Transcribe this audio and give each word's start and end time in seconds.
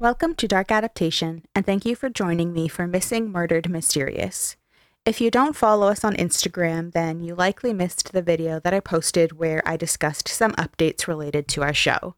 Welcome 0.00 0.34
to 0.36 0.48
Dark 0.48 0.72
Adaptation, 0.72 1.44
and 1.54 1.66
thank 1.66 1.84
you 1.84 1.94
for 1.94 2.08
joining 2.08 2.54
me 2.54 2.68
for 2.68 2.86
Missing 2.86 3.30
Murdered 3.30 3.68
Mysterious. 3.68 4.56
If 5.04 5.20
you 5.20 5.30
don't 5.30 5.54
follow 5.54 5.88
us 5.88 6.04
on 6.04 6.16
Instagram, 6.16 6.92
then 6.92 7.20
you 7.20 7.34
likely 7.34 7.74
missed 7.74 8.10
the 8.10 8.22
video 8.22 8.58
that 8.60 8.72
I 8.72 8.80
posted 8.80 9.38
where 9.38 9.60
I 9.66 9.76
discussed 9.76 10.26
some 10.26 10.52
updates 10.52 11.06
related 11.06 11.48
to 11.48 11.62
our 11.62 11.74
show. 11.74 12.14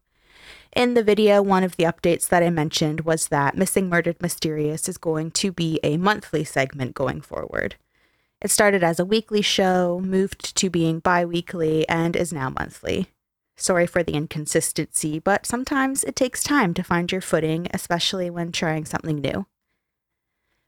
In 0.73 0.93
the 0.93 1.03
video, 1.03 1.41
one 1.41 1.65
of 1.65 1.75
the 1.75 1.83
updates 1.83 2.29
that 2.29 2.41
I 2.41 2.49
mentioned 2.49 3.01
was 3.01 3.27
that 3.27 3.57
Missing 3.57 3.89
Murdered 3.89 4.21
Mysterious 4.21 4.87
is 4.87 4.97
going 4.97 5.31
to 5.31 5.51
be 5.51 5.81
a 5.83 5.97
monthly 5.97 6.45
segment 6.45 6.95
going 6.95 7.19
forward. 7.19 7.75
It 8.41 8.49
started 8.49 8.85
as 8.85 8.97
a 8.97 9.05
weekly 9.05 9.41
show, 9.41 9.99
moved 10.01 10.55
to 10.55 10.69
being 10.69 10.99
bi 10.99 11.25
weekly, 11.25 11.85
and 11.89 12.15
is 12.15 12.31
now 12.31 12.49
monthly. 12.49 13.09
Sorry 13.55 13.85
for 13.85 14.03
the 14.03 14.13
inconsistency, 14.13 15.19
but 15.19 15.45
sometimes 15.45 16.03
it 16.03 16.15
takes 16.15 16.43
time 16.43 16.73
to 16.73 16.83
find 16.83 17.11
your 17.11 17.21
footing, 17.21 17.67
especially 17.73 18.29
when 18.29 18.51
trying 18.51 18.85
something 18.85 19.17
new. 19.17 19.45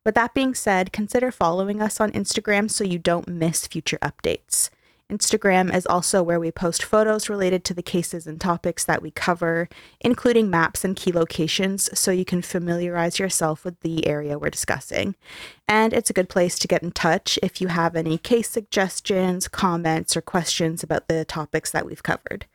With 0.05 0.15
that 0.15 0.35
being 0.35 0.53
said, 0.53 0.93
consider 0.93 1.31
following 1.31 1.81
us 1.81 1.99
on 1.99 2.11
Instagram 2.11 2.69
so 2.69 2.83
you 2.83 2.99
don't 2.99 3.27
miss 3.27 3.65
future 3.65 3.97
updates. 4.03 4.69
Instagram 5.11 5.73
is 5.73 5.85
also 5.85 6.23
where 6.23 6.39
we 6.39 6.51
post 6.51 6.83
photos 6.83 7.29
related 7.29 7.63
to 7.63 7.75
the 7.75 7.83
cases 7.83 8.25
and 8.25 8.41
topics 8.41 8.83
that 8.85 9.03
we 9.03 9.11
cover, 9.11 9.69
including 10.01 10.49
maps 10.49 10.83
and 10.83 10.95
key 10.95 11.11
locations, 11.11 11.95
so 11.97 12.09
you 12.09 12.25
can 12.25 12.41
familiarize 12.41 13.19
yourself 13.19 13.63
with 13.63 13.79
the 13.81 14.07
area 14.07 14.39
we're 14.39 14.49
discussing. 14.49 15.13
And 15.67 15.93
it's 15.93 16.09
a 16.09 16.13
good 16.13 16.29
place 16.29 16.57
to 16.57 16.67
get 16.67 16.81
in 16.81 16.91
touch 16.91 17.37
if 17.43 17.61
you 17.61 17.67
have 17.67 17.95
any 17.95 18.17
case 18.17 18.49
suggestions, 18.49 19.47
comments, 19.47 20.17
or 20.17 20.21
questions 20.21 20.81
about 20.81 21.07
the 21.07 21.23
topics 21.23 21.69
that 21.69 21.85
we've 21.85 22.03
covered. 22.03 22.47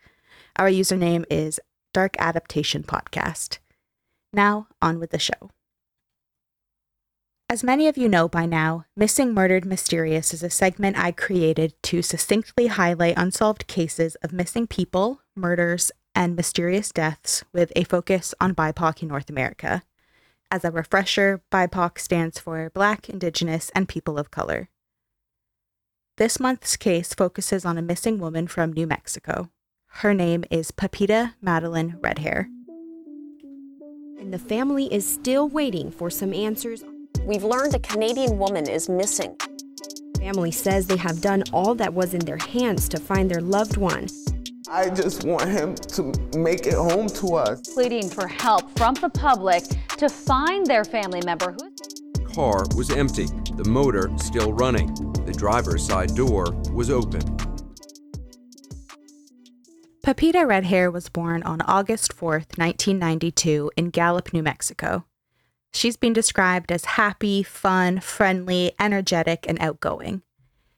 Our 0.61 0.69
username 0.69 1.25
is 1.31 1.59
Dark 1.95 2.17
Adaptation 2.19 2.83
Podcast. 2.83 3.61
Now, 4.31 4.69
on 4.83 5.01
with 5.01 5.09
the 5.09 5.19
show. 5.19 5.49
As 7.49 7.65
many 7.65 7.89
of 7.89 7.97
you 7.97 8.11
know 8.11 8.29
by 8.29 8.45
now, 8.45 8.85
Missing 8.95 9.33
Murdered 9.33 9.65
Mysterious 9.65 10.35
is 10.35 10.43
a 10.43 10.51
segment 10.51 10.99
I 10.99 11.13
created 11.13 11.73
to 11.85 12.03
succinctly 12.03 12.67
highlight 12.67 13.15
unsolved 13.17 13.69
cases 13.69 14.17
of 14.17 14.35
missing 14.35 14.67
people, 14.67 15.23
murders, 15.35 15.93
and 16.15 16.37
mysterious 16.37 16.93
deaths 16.93 17.43
with 17.55 17.73
a 17.75 17.85
focus 17.85 18.35
on 18.39 18.55
BIPOC 18.55 19.01
in 19.01 19.09
North 19.09 19.31
America. 19.31 19.83
As 20.51 20.63
a 20.63 20.71
refresher, 20.71 21.41
BIPOC 21.51 21.99
stands 21.99 22.39
for 22.39 22.69
Black, 22.69 23.09
Indigenous, 23.09 23.71
and 23.75 23.89
People 23.89 24.19
of 24.19 24.31
Color. 24.31 24.69
This 26.19 26.39
month's 26.39 26.77
case 26.77 27.15
focuses 27.15 27.65
on 27.65 27.79
a 27.79 27.83
missing 27.83 28.19
woman 28.19 28.47
from 28.47 28.75
New 28.75 28.87
Mexico. 28.87 29.49
Her 29.91 30.15
name 30.15 30.45
is 30.51 30.71
Pepita 30.71 31.35
Madalyn 31.45 32.01
Redhair. 32.01 32.47
And 34.19 34.33
the 34.33 34.39
family 34.39 34.93
is 34.93 35.07
still 35.07 35.49
waiting 35.49 35.91
for 35.91 36.09
some 36.09 36.33
answers. 36.33 36.83
We've 37.25 37.45
learned 37.45 37.75
a 37.75 37.79
Canadian 37.79 38.39
woman 38.39 38.69
is 38.69 38.89
missing. 38.89 39.37
Family 40.19 40.51
says 40.51 40.87
they 40.87 40.97
have 40.97 41.21
done 41.21 41.45
all 41.53 41.75
that 41.75 41.93
was 41.93 42.15
in 42.15 42.21
their 42.21 42.39
hands 42.39 42.89
to 42.91 42.99
find 42.99 43.31
their 43.31 43.43
loved 43.43 43.77
one. 43.77 44.07
I 44.71 44.89
just 44.89 45.25
want 45.25 45.51
him 45.51 45.75
to 45.75 46.13
make 46.39 46.67
it 46.67 46.75
home 46.75 47.09
to 47.09 47.35
us. 47.35 47.61
Pleading 47.75 48.09
for 48.09 48.27
help 48.27 48.77
from 48.79 48.95
the 48.95 49.11
public 49.11 49.65
to 49.99 50.09
find 50.09 50.67
their 50.67 50.85
family 50.85 51.21
member 51.25 51.53
who 51.53 51.71
car 52.33 52.65
was 52.77 52.91
empty, 52.91 53.27
the 53.57 53.69
motor 53.69 54.11
still 54.17 54.53
running. 54.53 54.95
The 55.27 55.35
driver's 55.37 55.85
side 55.85 56.15
door 56.15 56.47
was 56.73 56.91
open. 56.91 57.21
Pepita 60.03 60.39
Redhair 60.39 60.91
was 60.91 61.11
born 61.11 61.43
on 61.43 61.61
August 61.61 62.17
4th, 62.17 62.57
1992, 62.57 63.71
in 63.77 63.91
Gallup, 63.91 64.33
New 64.33 64.43
Mexico. 64.43 65.05
She's 65.75 65.99
been 65.99 66.15
described 66.15 66.73
as 66.73 66.97
happy, 66.97 67.43
fun, 67.43 68.01
friendly, 68.01 68.73
energetic, 68.81 69.45
and 69.47 69.61
outgoing. 69.61 70.23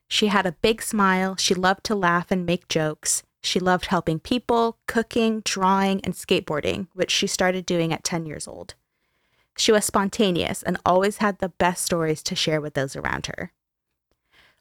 She 0.09 0.27
had 0.27 0.45
a 0.45 0.57
big 0.61 0.83
smile, 0.83 1.37
she 1.37 1.55
loved 1.55 1.85
to 1.85 1.95
laugh 1.95 2.33
and 2.33 2.45
make 2.45 2.67
jokes. 2.67 3.23
She 3.45 3.61
loved 3.61 3.87
helping 3.87 4.19
people, 4.19 4.79
cooking, 4.89 5.41
drawing, 5.45 6.01
and 6.05 6.15
skateboarding, 6.15 6.89
which 6.93 7.13
she 7.13 7.29
started 7.29 7.65
doing 7.65 7.93
at 7.93 8.03
10 8.03 8.27
years 8.27 8.49
old. 8.49 8.75
She 9.57 9.71
was 9.71 9.85
spontaneous 9.85 10.65
and 10.65 10.79
always 10.85 11.19
had 11.19 11.39
the 11.39 11.51
best 11.51 11.85
stories 11.85 12.25
to 12.25 12.35
share 12.35 12.61
with 12.61 12.75
those 12.75 12.97
around 12.97 13.27
her. 13.27 13.53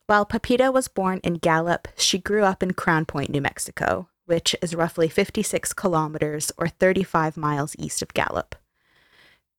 While 0.05 0.25
Pepita 0.25 0.71
was 0.71 0.87
born 0.87 1.19
in 1.23 1.35
Gallup, 1.35 1.87
she 1.97 2.19
grew 2.19 2.43
up 2.43 2.61
in 2.61 2.73
Crown 2.73 3.05
Point, 3.05 3.31
New 3.31 3.41
Mexico, 3.41 4.07
which 4.31 4.55
is 4.61 4.73
roughly 4.73 5.09
56 5.09 5.73
kilometers 5.73 6.53
or 6.57 6.69
35 6.69 7.35
miles 7.35 7.75
east 7.77 8.01
of 8.01 8.13
Gallup. 8.13 8.55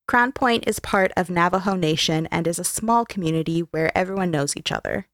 Crown 0.09 0.33
Point 0.33 0.65
is 0.67 0.81
part 0.81 1.13
of 1.15 1.29
Navajo 1.29 1.75
Nation 1.77 2.27
and 2.31 2.47
is 2.47 2.59
a 2.59 2.65
small 2.65 3.05
community 3.05 3.61
where 3.61 3.97
everyone 3.97 4.31
knows 4.31 4.57
each 4.57 4.73
other. 4.73 5.07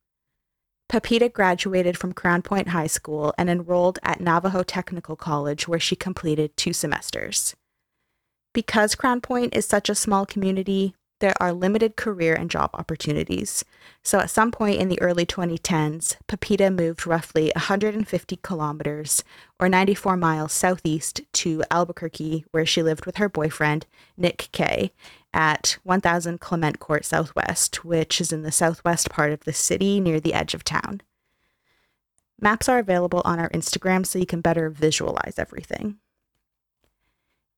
Pepita 0.89 1.29
graduated 1.29 1.99
from 1.99 2.13
Crown 2.13 2.41
Point 2.41 2.69
High 2.69 2.87
School 2.87 3.35
and 3.37 3.51
enrolled 3.51 3.99
at 4.05 4.21
Navajo 4.21 4.63
Technical 4.63 5.17
College, 5.17 5.67
where 5.67 5.81
she 5.81 5.97
completed 5.97 6.57
two 6.57 6.73
semesters. 6.73 7.57
Because 8.55 8.95
Crown 8.95 9.21
Point 9.21 9.57
is 9.57 9.67
such 9.67 9.91
a 9.91 9.97
small 9.97 10.25
community, 10.25 10.95
there 11.21 11.35
are 11.41 11.53
limited 11.53 11.97
career 11.97 12.35
and 12.35 12.51
job 12.51 12.71
opportunities. 12.75 13.65
So 14.03 14.21
at 14.21 14.31
some 14.31 14.51
point 14.51 14.81
in 14.81 14.89
the 14.89 15.01
early 15.01 15.27
2010s, 15.27 16.17
Pepita 16.27 16.71
moved 16.71 17.07
roughly 17.07 17.51
150 17.55 18.37
kilometers 18.43 19.25
or 19.59 19.69
94 19.69 20.17
miles 20.17 20.53
southeast 20.53 21.21
to 21.35 21.65
Albuquerque, 21.71 22.45
where 22.53 22.67
she 22.67 22.83
lived 22.83 23.07
with 23.07 23.17
her 23.17 23.29
boyfriend, 23.29 23.87
Nick 24.17 24.49
Kay, 24.53 24.93
at 25.35 25.79
1000 25.85 26.41
Clement 26.41 26.79
Court 26.79 27.05
Southwest, 27.05 27.85
which 27.85 28.21
is 28.21 28.33
in 28.33 28.43
the 28.43 28.53
southwest 28.53 29.11
part 29.11 29.33
of 29.33 29.41
the 29.41 29.53
city 29.53 30.01
near 30.01 30.21
the 30.21 30.35
edge 30.35 30.55
of 30.55 30.65
town. 30.65 31.03
Maps 32.41 32.69
are 32.69 32.79
available 32.79 33.23
on 33.25 33.41
our 33.41 33.51
Instagram 33.51 34.07
so 34.07 34.19
you 34.19 34.27
can 34.27 34.41
better 34.41 34.71
visualize 34.71 35.35
everything. 35.39 35.99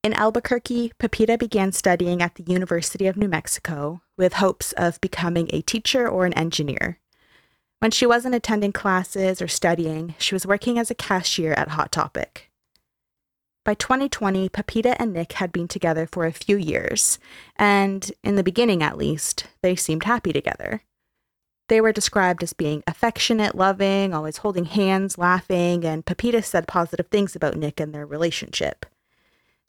In 0.03 0.15
Albuquerque, 0.15 0.93
Pepita 0.99 1.37
began 1.37 1.72
studying 1.72 2.22
at 2.22 2.37
the 2.37 2.50
University 2.50 3.06
of 3.06 3.19
New 3.19 3.28
Mexico 3.28 4.00
with 4.16 4.34
hopes 4.34 4.72
of 4.72 4.99
becoming 5.03 5.50
a 5.53 5.61
teacher 5.61 6.09
or 6.09 6.25
an 6.25 6.33
engineer. 6.33 6.99
When 7.81 7.91
she 7.91 8.06
wasn't 8.06 8.34
attending 8.34 8.72
classes 8.72 9.43
or 9.43 9.49
studying, 9.49 10.15
she 10.19 10.34
was 10.34 10.47
working 10.47 10.78
as 10.78 10.91
a 10.91 10.94
cashier 10.94 11.53
at 11.53 11.69
Hot 11.69 11.93
Topic. 11.93 12.50
By 13.62 13.75
2020, 13.75 14.49
Pepita 14.49 14.99
and 14.99 15.12
Nick 15.12 15.34
had 15.34 15.53
been 15.53 15.69
together 15.69 16.06
for 16.06 16.25
a 16.25 16.33
few 16.33 16.56
years, 16.56 17.19
and 17.56 18.10
in 18.25 18.37
the 18.37 18.43
beginning 18.43 18.83
at 18.83 18.97
least, 18.97 19.49
they 19.62 19.77
seemed 19.77 20.05
happy 20.05 20.33
together. 20.33 20.83
They 21.69 21.83
were 21.83 21.93
described 21.93 22.43
as 22.43 22.55
being 22.55 22.83
affectionate, 22.87 23.55
loving, 23.55 24.15
always 24.15 24.39
holding 24.39 24.65
hands, 24.65 25.19
laughing, 25.19 25.84
and 25.84 26.06
Pepita 26.06 26.43
said 26.43 26.66
positive 26.66 27.09
things 27.09 27.37
about 27.37 27.56
Nick 27.56 27.78
and 27.81 27.94
their 27.94 28.06
relationship. 28.06 28.87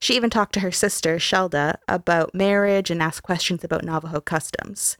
She 0.02 0.16
even 0.16 0.32
talked 0.32 0.54
to 0.56 0.62
her 0.62 0.72
sister, 0.72 1.18
Shelda, 1.18 1.76
about 1.88 2.34
marriage 2.34 2.90
and 2.90 3.04
asked 3.04 3.22
questions 3.22 3.64
about 3.64 3.86
Navajo 3.86 4.20
customs. 4.20 4.98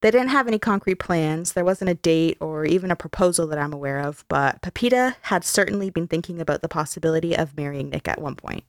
They 0.00 0.10
didn't 0.10 0.30
have 0.30 0.48
any 0.48 0.58
concrete 0.58 0.96
plans, 0.96 1.52
there 1.52 1.66
wasn't 1.66 1.90
a 1.90 1.94
date 1.94 2.38
or 2.40 2.64
even 2.64 2.90
a 2.90 2.96
proposal 2.96 3.46
that 3.48 3.58
I'm 3.58 3.74
aware 3.74 4.00
of, 4.00 4.24
but 4.28 4.62
Pepita 4.62 5.16
had 5.22 5.44
certainly 5.44 5.90
been 5.90 6.08
thinking 6.08 6.40
about 6.40 6.62
the 6.62 6.68
possibility 6.68 7.36
of 7.36 7.56
marrying 7.56 7.90
Nick 7.90 8.08
at 8.08 8.22
one 8.22 8.34
point. 8.34 8.64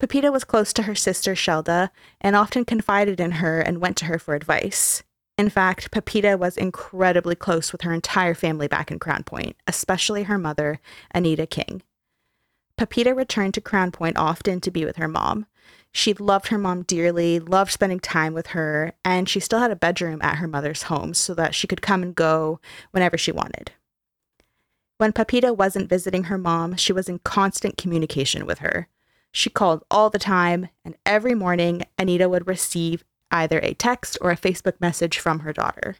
Pepita 0.00 0.32
was 0.32 0.44
close 0.44 0.72
to 0.72 0.82
her 0.82 0.94
sister, 0.96 1.34
Shelda, 1.34 1.90
and 2.20 2.34
often 2.34 2.64
confided 2.64 3.20
in 3.20 3.32
her 3.32 3.60
and 3.60 3.80
went 3.80 3.96
to 3.98 4.06
her 4.06 4.18
for 4.18 4.34
advice. 4.34 5.04
In 5.38 5.48
fact, 5.48 5.92
Pepita 5.92 6.36
was 6.36 6.56
incredibly 6.56 7.36
close 7.36 7.70
with 7.70 7.82
her 7.82 7.94
entire 7.94 8.34
family 8.34 8.66
back 8.66 8.90
in 8.90 8.98
Crown 8.98 9.22
Point, 9.22 9.56
especially 9.68 10.24
her 10.24 10.36
mother, 10.36 10.80
Anita 11.14 11.46
King. 11.46 11.82
Pepita 12.80 13.14
returned 13.14 13.52
to 13.52 13.60
Crown 13.60 13.90
Point 13.90 14.16
often 14.16 14.58
to 14.62 14.70
be 14.70 14.86
with 14.86 14.96
her 14.96 15.06
mom. 15.06 15.44
She 15.92 16.14
loved 16.14 16.46
her 16.48 16.56
mom 16.56 16.84
dearly, 16.84 17.38
loved 17.38 17.70
spending 17.70 18.00
time 18.00 18.32
with 18.32 18.46
her, 18.56 18.94
and 19.04 19.28
she 19.28 19.38
still 19.38 19.58
had 19.58 19.70
a 19.70 19.76
bedroom 19.76 20.18
at 20.22 20.36
her 20.36 20.48
mother's 20.48 20.84
home 20.84 21.12
so 21.12 21.34
that 21.34 21.54
she 21.54 21.66
could 21.66 21.82
come 21.82 22.02
and 22.02 22.14
go 22.14 22.58
whenever 22.90 23.18
she 23.18 23.32
wanted. 23.32 23.72
When 24.96 25.12
Pepita 25.12 25.52
wasn't 25.52 25.90
visiting 25.90 26.24
her 26.24 26.38
mom, 26.38 26.74
she 26.76 26.94
was 26.94 27.06
in 27.06 27.18
constant 27.18 27.76
communication 27.76 28.46
with 28.46 28.60
her. 28.60 28.88
She 29.30 29.50
called 29.50 29.84
all 29.90 30.08
the 30.08 30.18
time, 30.18 30.70
and 30.82 30.96
every 31.04 31.34
morning, 31.34 31.82
Anita 31.98 32.30
would 32.30 32.46
receive 32.46 33.04
either 33.30 33.58
a 33.58 33.74
text 33.74 34.16
or 34.22 34.30
a 34.30 34.38
Facebook 34.38 34.80
message 34.80 35.18
from 35.18 35.40
her 35.40 35.52
daughter. 35.52 35.96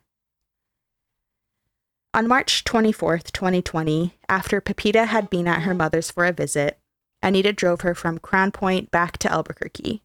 On 2.21 2.29
March 2.29 2.65
24th, 2.65 3.33
2020, 3.33 4.13
after 4.29 4.61
Pepita 4.61 5.07
had 5.07 5.31
been 5.31 5.49
at 5.49 5.63
her 5.63 5.73
mother's 5.73 6.11
for 6.11 6.27
a 6.27 6.33
visit, 6.33 6.79
Anita 7.23 7.51
drove 7.51 7.81
her 7.81 7.95
from 7.95 8.19
Crown 8.19 8.53
Point 8.53 8.91
back 8.91 9.17
to 9.21 9.33
Albuquerque. 9.33 10.03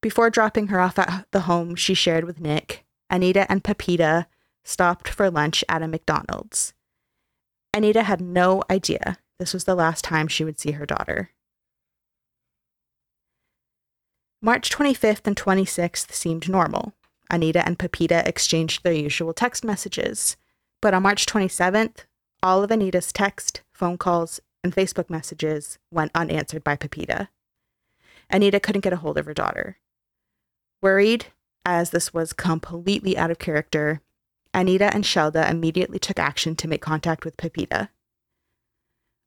Before 0.00 0.30
dropping 0.30 0.68
her 0.68 0.78
off 0.78 1.00
at 1.00 1.26
the 1.32 1.40
home 1.40 1.74
she 1.74 1.94
shared 1.94 2.22
with 2.22 2.38
Nick, 2.38 2.84
Anita 3.10 3.50
and 3.50 3.64
Pepita 3.64 4.26
stopped 4.64 5.08
for 5.08 5.32
lunch 5.32 5.64
at 5.68 5.82
a 5.82 5.88
McDonald's. 5.88 6.74
Anita 7.74 8.04
had 8.04 8.20
no 8.20 8.62
idea 8.70 9.16
this 9.40 9.52
was 9.52 9.64
the 9.64 9.74
last 9.74 10.04
time 10.04 10.28
she 10.28 10.44
would 10.44 10.60
see 10.60 10.70
her 10.70 10.86
daughter. 10.86 11.32
March 14.40 14.70
25th 14.70 15.26
and 15.26 15.34
26th 15.34 16.12
seemed 16.12 16.48
normal. 16.48 16.92
Anita 17.28 17.66
and 17.66 17.80
Pepita 17.80 18.22
exchanged 18.28 18.84
their 18.84 18.92
usual 18.92 19.32
text 19.32 19.64
messages. 19.64 20.36
But 20.82 20.92
on 20.92 21.04
March 21.04 21.24
27th, 21.24 22.04
all 22.42 22.62
of 22.62 22.72
Anita's 22.72 23.12
text, 23.12 23.62
phone 23.72 23.96
calls, 23.96 24.40
and 24.64 24.74
Facebook 24.74 25.08
messages 25.08 25.78
went 25.90 26.10
unanswered 26.14 26.64
by 26.64 26.76
Pepita. 26.76 27.28
Anita 28.28 28.58
couldn't 28.58 28.82
get 28.82 28.92
a 28.92 28.96
hold 28.96 29.16
of 29.16 29.26
her 29.26 29.32
daughter. 29.32 29.78
Worried, 30.82 31.26
as 31.64 31.90
this 31.90 32.12
was 32.12 32.32
completely 32.32 33.16
out 33.16 33.30
of 33.30 33.38
character, 33.38 34.00
Anita 34.52 34.92
and 34.92 35.04
Shelda 35.04 35.48
immediately 35.48 36.00
took 36.00 36.18
action 36.18 36.56
to 36.56 36.68
make 36.68 36.82
contact 36.82 37.24
with 37.24 37.36
Pepita. 37.36 37.88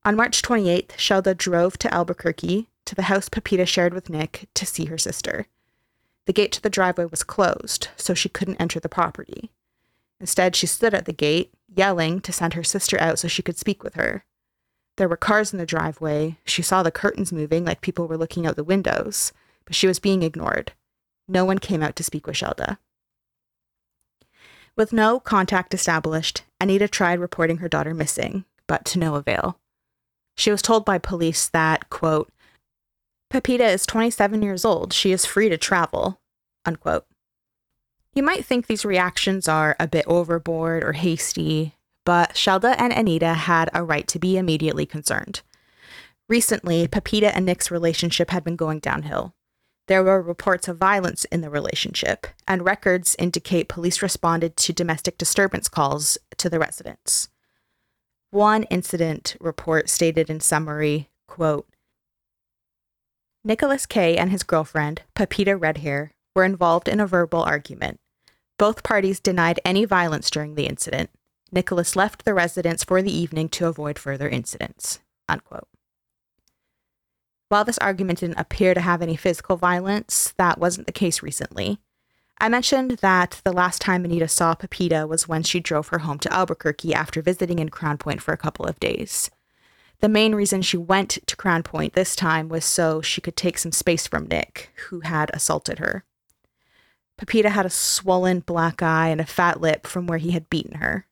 On 0.04 0.16
March 0.16 0.42
28th, 0.42 0.90
Shelda 0.98 1.36
drove 1.36 1.80
to 1.80 1.94
Albuquerque 1.94 2.68
to 2.84 2.96
the 2.96 3.04
house 3.04 3.30
Pepita 3.30 3.66
shared 3.66 3.94
with 3.94 4.10
Nick 4.10 4.50
to 4.56 4.66
see 4.66 4.86
her 4.86 4.98
sister. 4.98 5.48
The 6.26 6.34
gate 6.34 6.52
to 6.52 6.62
the 6.62 6.70
driveway 6.70 7.06
was 7.06 7.24
closed, 7.24 7.88
so 7.96 8.14
she 8.14 8.30
couldn't 8.30 8.60
enter 8.60 8.80
the 8.80 8.90
property. 8.90 9.52
Instead, 10.20 10.56
she 10.56 10.68
stood 10.68 10.94
at 10.94 11.06
the 11.06 11.14
gate, 11.14 11.54
yelling 11.68 12.22
to 12.22 12.32
send 12.32 12.54
her 12.54 12.64
sister 12.64 13.00
out 13.00 13.20
so 13.20 13.28
she 13.28 13.42
could 13.42 13.58
speak 13.58 13.84
with 13.84 13.96
her. 13.96 14.24
There 14.98 15.10
were 15.10 15.18
cars 15.18 15.52
in 15.52 15.60
the 15.60 15.66
driveway. 15.66 16.38
She 16.46 16.62
saw 16.62 16.84
the 16.84 16.92
curtains 16.92 17.34
moving 17.34 17.66
like 17.66 17.82
people 17.82 18.08
were 18.08 18.18
looking 18.18 18.48
out 18.48 18.56
the 18.56 18.64
windows, 18.64 19.34
but 19.66 19.76
she 19.76 19.88
was 19.88 20.00
being 20.00 20.24
ignored. 20.24 20.72
No 21.28 21.44
one 21.44 21.60
came 21.60 21.84
out 21.84 21.96
to 21.98 22.04
speak 22.04 22.28
with 22.28 22.38
Shelda. 22.38 22.78
With 24.78 24.94
no 24.94 25.20
contact 25.20 25.74
established, 25.74 26.44
Anita 26.60 26.88
tried 26.88 27.20
reporting 27.20 27.58
her 27.58 27.70
daughter 27.70 27.94
missing, 27.94 28.46
but 28.68 28.86
to 28.86 29.00
no 29.00 29.16
avail. 29.16 29.58
She 30.38 30.52
was 30.52 30.62
told 30.62 30.86
by 30.86 30.98
police 30.98 31.48
that, 31.50 31.90
quote, 31.90 32.30
Pepita 33.30 33.66
is 33.66 33.86
27 33.86 34.42
years 34.42 34.64
old. 34.66 34.94
She 34.94 35.12
is 35.12 35.26
free 35.26 35.50
to 35.50 35.58
travel, 35.58 36.20
unquote. 36.66 37.06
You 38.16 38.24
might 38.24 38.46
think 38.46 38.68
these 38.68 38.86
reactions 38.86 39.50
are 39.50 39.76
a 39.78 39.90
bit 39.90 40.06
overboard 40.08 40.86
or 40.86 40.94
hasty, 40.94 41.76
but 42.06 42.34
Shelda 42.34 42.74
and 42.78 42.94
Anita 42.94 43.34
had 43.34 43.70
a 43.74 43.84
right 43.84 44.08
to 44.08 44.20
be 44.20 44.38
immediately 44.38 44.86
concerned. 44.86 45.42
Recently, 46.30 46.88
Pepita 46.88 47.36
and 47.36 47.46
Nick's 47.46 47.70
relationship 47.70 48.30
had 48.30 48.46
been 48.46 48.56
going 48.56 48.80
downhill. 48.80 49.34
There 49.88 50.02
were 50.02 50.22
reports 50.22 50.70
of 50.70 50.78
violence 50.78 51.26
in 51.26 51.42
the 51.42 51.50
relationship, 51.50 52.26
and 52.48 52.66
records 52.66 53.18
indicate 53.20 53.68
police 53.68 54.02
responded 54.02 54.56
to 54.58 54.72
domestic 54.72 55.18
disturbance 55.18 55.68
calls 55.68 56.18
to 56.38 56.50
the 56.50 56.58
residents. 56.58 57.28
One 58.32 58.64
incident 58.64 59.36
report 59.42 59.90
stated 59.90 60.30
in 60.30 60.40
summary, 60.40 61.10
quote, 61.28 61.68
Nicholas 63.44 63.86
K. 63.86 64.18
and 64.18 64.32
his 64.32 64.42
girlfriend, 64.42 65.02
Pepita 65.16 65.52
Redhair, 65.60 66.12
were 66.34 66.46
involved 66.46 66.88
in 66.88 67.00
a 67.00 67.06
verbal 67.06 67.44
argument. 67.44 68.00
Both 68.58 68.84
parties 68.84 69.20
denied 69.20 69.60
any 69.66 69.86
violence 69.86 70.30
during 70.30 70.56
the 70.56 70.68
incident. 70.68 71.10
Nicholas 71.52 71.96
left 71.96 72.26
the 72.26 72.34
residence 72.34 72.84
for 72.84 73.02
the 73.02 73.16
evening 73.16 73.50
to 73.50 73.68
avoid 73.68 74.00
further 74.00 74.30
incidents. 74.30 75.00
Unquote. 75.28 75.68
While 77.50 77.66
this 77.66 77.78
argument 77.78 78.20
didn't 78.20 78.40
appear 78.40 78.74
to 78.74 78.82
have 78.82 79.02
any 79.02 79.16
physical 79.16 79.56
violence, 79.56 80.34
that 80.38 80.58
wasn't 80.58 80.88
the 80.88 80.94
case 80.94 81.22
recently. 81.22 81.80
I 82.40 82.50
mentioned 82.50 82.92
that 83.02 83.40
the 83.44 83.54
last 83.54 83.82
time 83.82 84.04
Anita 84.04 84.28
saw 84.28 84.56
Pepita 84.56 85.08
was 85.08 85.28
when 85.28 85.44
she 85.44 85.60
drove 85.60 85.90
her 85.90 86.00
home 86.00 86.20
to 86.20 86.34
Albuquerque 86.34 86.94
after 86.94 87.22
visiting 87.22 87.60
in 87.60 87.70
Crown 87.70 87.98
Point 87.98 88.22
for 88.22 88.34
a 88.34 88.38
couple 88.38 88.66
of 88.66 88.80
days. 88.80 89.30
The 90.02 90.10
main 90.10 90.36
reason 90.36 90.62
she 90.62 90.76
went 90.76 91.20
to 91.26 91.36
Crown 91.38 91.64
Point 91.64 91.94
this 91.94 92.16
time 92.16 92.50
was 92.50 92.66
so 92.66 93.02
she 93.02 93.22
could 93.22 93.38
take 93.38 93.58
some 93.58 93.72
space 93.72 94.08
from 94.08 94.28
Nick, 94.28 94.72
who 94.90 95.02
had 95.02 95.32
assaulted 95.34 95.80
her. 95.80 96.04
Pepita 97.18 97.50
had 97.50 97.66
a 97.66 97.70
swollen 97.70 98.42
black 98.42 98.82
eye 98.82 99.10
and 99.10 99.22
a 99.22 99.26
fat 99.26 99.62
lip 99.62 99.88
from 99.88 100.08
where 100.08 100.18
he 100.18 100.32
had 100.32 100.50
beaten 100.50 100.76
her. 100.76 101.08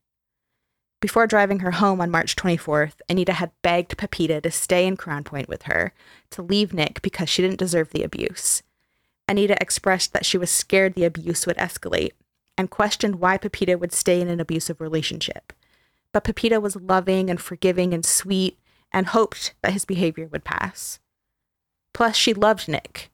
Before 1.00 1.26
driving 1.26 1.60
her 1.60 1.72
home 1.72 2.00
on 2.00 2.10
March 2.10 2.34
24th, 2.34 2.94
Anita 3.08 3.34
had 3.34 3.50
begged 3.62 3.96
Pepita 3.98 4.40
to 4.40 4.50
stay 4.50 4.86
in 4.86 4.96
Crown 4.96 5.24
Point 5.24 5.48
with 5.48 5.64
her, 5.64 5.92
to 6.30 6.42
leave 6.42 6.72
Nick 6.72 7.02
because 7.02 7.28
she 7.28 7.42
didn't 7.42 7.58
deserve 7.58 7.90
the 7.90 8.02
abuse. 8.02 8.62
Anita 9.28 9.56
expressed 9.60 10.12
that 10.12 10.26
she 10.26 10.38
was 10.38 10.50
scared 10.50 10.94
the 10.94 11.04
abuse 11.04 11.46
would 11.46 11.56
escalate 11.56 12.12
and 12.56 12.70
questioned 12.70 13.16
why 13.16 13.36
Pepita 13.36 13.78
would 13.78 13.92
stay 13.92 14.20
in 14.20 14.28
an 14.28 14.40
abusive 14.40 14.80
relationship. 14.80 15.52
But 16.12 16.24
Pepita 16.24 16.60
was 16.60 16.76
loving 16.76 17.28
and 17.28 17.40
forgiving 17.40 17.92
and 17.92 18.04
sweet 18.04 18.58
and 18.92 19.08
hoped 19.08 19.54
that 19.62 19.72
his 19.72 19.84
behavior 19.84 20.28
would 20.28 20.44
pass. 20.44 21.00
Plus, 21.92 22.16
she 22.16 22.32
loved 22.32 22.68
Nick. 22.68 23.10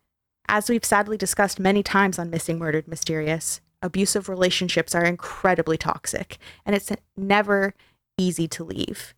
As 0.52 0.68
we've 0.68 0.84
sadly 0.84 1.16
discussed 1.16 1.60
many 1.60 1.80
times 1.80 2.18
on 2.18 2.28
Missing 2.28 2.58
Murdered 2.58 2.88
Mysterious, 2.88 3.60
abusive 3.82 4.28
relationships 4.28 4.96
are 4.96 5.04
incredibly 5.04 5.78
toxic, 5.78 6.38
and 6.66 6.74
it's 6.74 6.90
never 7.16 7.72
easy 8.18 8.48
to 8.48 8.64
leave. 8.64 9.14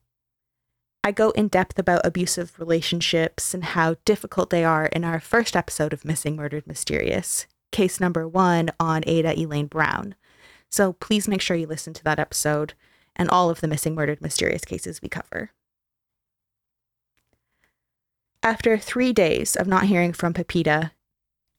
I 1.02 1.11
go 1.11 1.31
in 1.31 1.49
depth 1.49 1.79
about 1.79 2.05
abusive 2.05 2.52
relationships 2.58 3.55
and 3.55 3.64
how 3.64 3.96
difficult 4.05 4.50
they 4.50 4.62
are 4.62 4.84
in 4.84 5.05
our 5.05 5.20
first 5.20 5.56
episode 5.56 5.94
of 5.94 6.05
Missing 6.05 6.37
Murdered 6.37 6.67
Mysterious, 6.67 7.46
case 7.70 7.99
number 7.99 8.29
one 8.29 8.69
on 8.79 9.02
Ada 9.06 9.40
Elaine 9.40 9.69
Brown. 9.69 10.14
So 10.69 10.93
please 10.93 11.26
make 11.29 11.40
sure 11.40 11.56
you 11.56 11.67
listen 11.67 11.94
to 11.94 12.05
that 12.05 12.19
episode 12.19 12.75
and 13.17 13.31
all 13.31 13.49
of 13.49 13.62
the 13.62 13.69
Missing 13.69 13.94
Murdered 13.94 14.20
Mysterious 14.20 14.67
cases 14.67 15.00
we 15.00 15.08
cover. 15.08 15.52
After 18.43 18.76
three 18.76 19.14
days 19.14 19.56
of 19.56 19.67
not 19.67 19.84
hearing 19.84 20.12
from 20.12 20.34
Pepita, 20.34 20.90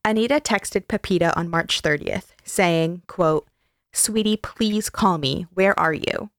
Anita 0.05 0.41
texted 0.41 0.89
Pepita 0.89 1.33
on 1.37 1.49
March 1.49 1.81
30th, 1.81 2.33
saying, 2.43 3.03
quote, 3.07 3.47
Sweetie, 3.93 4.35
please 4.35 4.89
call 4.89 5.17
me. 5.17 5.47
Where 5.53 5.79
are 5.79 5.93
you? 5.93 6.29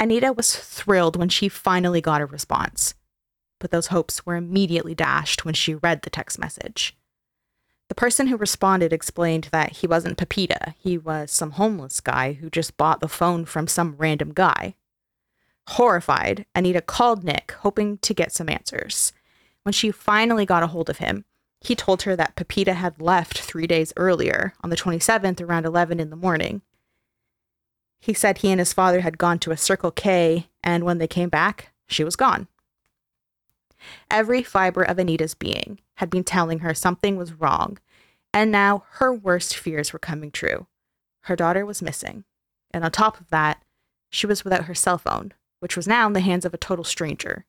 Anita 0.00 0.32
was 0.32 0.56
thrilled 0.56 1.14
when 1.14 1.28
she 1.28 1.48
finally 1.48 2.00
got 2.00 2.20
a 2.20 2.26
response, 2.26 2.94
but 3.60 3.70
those 3.70 3.88
hopes 3.88 4.26
were 4.26 4.34
immediately 4.34 4.96
dashed 4.96 5.44
when 5.44 5.54
she 5.54 5.74
read 5.74 6.02
the 6.02 6.10
text 6.10 6.40
message. 6.40 6.96
The 7.88 7.94
person 7.94 8.28
who 8.28 8.36
responded 8.36 8.92
explained 8.92 9.48
that 9.52 9.72
he 9.72 9.86
wasn't 9.86 10.16
Pepita, 10.16 10.74
he 10.78 10.98
was 10.98 11.30
some 11.30 11.52
homeless 11.52 12.00
guy 12.00 12.32
who 12.32 12.50
just 12.50 12.76
bought 12.76 13.00
the 13.00 13.08
phone 13.08 13.44
from 13.44 13.68
some 13.68 13.94
random 13.96 14.32
guy. 14.32 14.74
Horrified, 15.68 16.46
Anita 16.54 16.80
called 16.80 17.22
Nick, 17.22 17.52
hoping 17.60 17.98
to 17.98 18.14
get 18.14 18.32
some 18.32 18.48
answers. 18.48 19.12
When 19.62 19.72
she 19.72 19.90
finally 19.90 20.46
got 20.46 20.62
a 20.62 20.68
hold 20.68 20.88
of 20.88 20.98
him, 20.98 21.24
he 21.60 21.74
told 21.74 22.02
her 22.02 22.16
that 22.16 22.36
Pepita 22.36 22.74
had 22.74 23.00
left 23.00 23.38
three 23.38 23.66
days 23.66 23.92
earlier, 23.96 24.54
on 24.62 24.70
the 24.70 24.76
27th, 24.76 25.40
around 25.40 25.66
11 25.66 26.00
in 26.00 26.10
the 26.10 26.16
morning. 26.16 26.62
He 28.00 28.14
said 28.14 28.38
he 28.38 28.50
and 28.50 28.58
his 28.58 28.72
father 28.72 29.00
had 29.00 29.18
gone 29.18 29.38
to 29.40 29.50
a 29.50 29.56
Circle 29.56 29.90
K, 29.90 30.48
and 30.64 30.84
when 30.84 30.98
they 30.98 31.06
came 31.06 31.28
back, 31.28 31.72
she 31.86 32.02
was 32.02 32.16
gone. 32.16 32.48
Every 34.10 34.42
fiber 34.42 34.82
of 34.82 34.98
Anita's 34.98 35.34
being 35.34 35.80
had 35.96 36.08
been 36.08 36.24
telling 36.24 36.60
her 36.60 36.74
something 36.74 37.16
was 37.16 37.34
wrong, 37.34 37.78
and 38.32 38.50
now 38.50 38.84
her 38.92 39.12
worst 39.12 39.56
fears 39.56 39.92
were 39.92 39.98
coming 39.98 40.30
true. 40.30 40.66
Her 41.22 41.36
daughter 41.36 41.66
was 41.66 41.82
missing, 41.82 42.24
and 42.70 42.84
on 42.84 42.90
top 42.90 43.20
of 43.20 43.28
that, 43.28 43.62
she 44.08 44.26
was 44.26 44.44
without 44.44 44.64
her 44.64 44.74
cell 44.74 44.98
phone, 44.98 45.34
which 45.60 45.76
was 45.76 45.86
now 45.86 46.06
in 46.06 46.14
the 46.14 46.20
hands 46.20 46.44
of 46.44 46.54
a 46.54 46.58
total 46.58 46.84
stranger. 46.84 47.44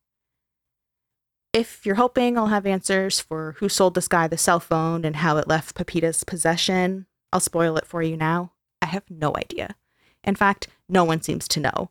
If 1.54 1.86
you're 1.86 1.96
hoping 1.96 2.38
I'll 2.38 2.48
have 2.48 2.66
answers 2.66 3.20
for 3.20 3.56
who 3.60 3.68
sold 3.68 3.96
this 3.96 4.08
guy 4.08 4.28
the 4.28 4.38
cell 4.38 4.62
phone 4.62 5.04
and 5.04 5.18
how 5.18 5.36
it 5.36 5.50
left 5.50 5.76
Pepita's 5.76 6.24
possession, 6.24 7.08
I'll 7.34 7.42
spoil 7.42 7.76
it 7.76 7.86
for 7.86 8.02
you 8.02 8.16
now. 8.16 8.54
I 8.82 8.86
have 8.86 9.04
no 9.10 9.36
idea. 9.36 9.76
In 10.24 10.36
fact, 10.36 10.68
no 10.88 11.04
one 11.04 11.22
seems 11.22 11.50
to 11.50 11.60
know. 11.60 11.90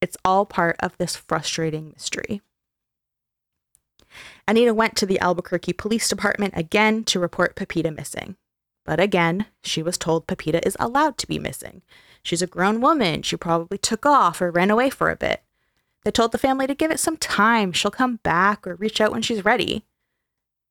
It's 0.00 0.16
all 0.24 0.46
part 0.46 0.76
of 0.80 0.96
this 0.96 1.14
frustrating 1.14 1.90
mystery. 1.90 2.40
Anita 4.48 4.72
went 4.72 4.96
to 4.96 5.06
the 5.06 5.20
Albuquerque 5.20 5.74
Police 5.74 6.08
Department 6.08 6.54
again 6.56 7.04
to 7.04 7.20
report 7.20 7.54
Pepita 7.54 7.90
missing. 7.90 8.36
But 8.84 8.98
again, 8.98 9.46
she 9.62 9.82
was 9.82 9.98
told 9.98 10.26
Pepita 10.26 10.66
is 10.66 10.76
allowed 10.80 11.18
to 11.18 11.28
be 11.28 11.38
missing. 11.38 11.82
She's 12.22 12.42
a 12.42 12.46
grown 12.46 12.80
woman. 12.80 13.22
She 13.22 13.36
probably 13.36 13.78
took 13.78 14.06
off 14.06 14.40
or 14.40 14.50
ran 14.50 14.70
away 14.70 14.88
for 14.90 15.10
a 15.10 15.16
bit. 15.16 15.42
They 16.04 16.10
told 16.10 16.32
the 16.32 16.38
family 16.38 16.66
to 16.66 16.74
give 16.74 16.90
it 16.90 17.00
some 17.00 17.16
time. 17.16 17.72
She'll 17.72 17.90
come 17.90 18.16
back 18.22 18.66
or 18.66 18.74
reach 18.74 19.00
out 19.00 19.12
when 19.12 19.22
she's 19.22 19.44
ready. 19.44 19.84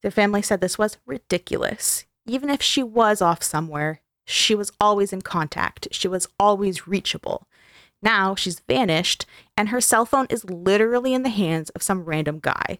The 0.02 0.10
family 0.10 0.42
said 0.42 0.60
this 0.60 0.78
was 0.78 0.98
ridiculous. 1.06 2.04
Even 2.26 2.50
if 2.50 2.62
she 2.62 2.82
was 2.82 3.22
off 3.22 3.42
somewhere, 3.42 4.00
she 4.24 4.54
was 4.54 4.72
always 4.80 5.12
in 5.12 5.22
contact. 5.22 5.88
She 5.90 6.08
was 6.08 6.28
always 6.38 6.86
reachable. 6.86 7.46
Now 8.02 8.34
she's 8.34 8.60
vanished, 8.60 9.26
and 9.56 9.68
her 9.68 9.80
cell 9.80 10.04
phone 10.04 10.26
is 10.28 10.44
literally 10.44 11.14
in 11.14 11.22
the 11.22 11.28
hands 11.28 11.70
of 11.70 11.82
some 11.82 12.04
random 12.04 12.40
guy. 12.40 12.78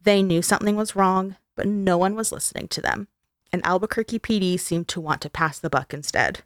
They 0.00 0.22
knew 0.22 0.42
something 0.42 0.74
was 0.74 0.96
wrong, 0.96 1.36
but 1.54 1.66
no 1.66 1.98
one 1.98 2.14
was 2.14 2.32
listening 2.32 2.68
to 2.68 2.80
them, 2.80 3.08
and 3.52 3.64
Albuquerque 3.64 4.18
PD 4.18 4.58
seemed 4.58 4.88
to 4.88 5.00
want 5.00 5.20
to 5.22 5.30
pass 5.30 5.58
the 5.58 5.70
buck 5.70 5.92
instead. 5.92 6.40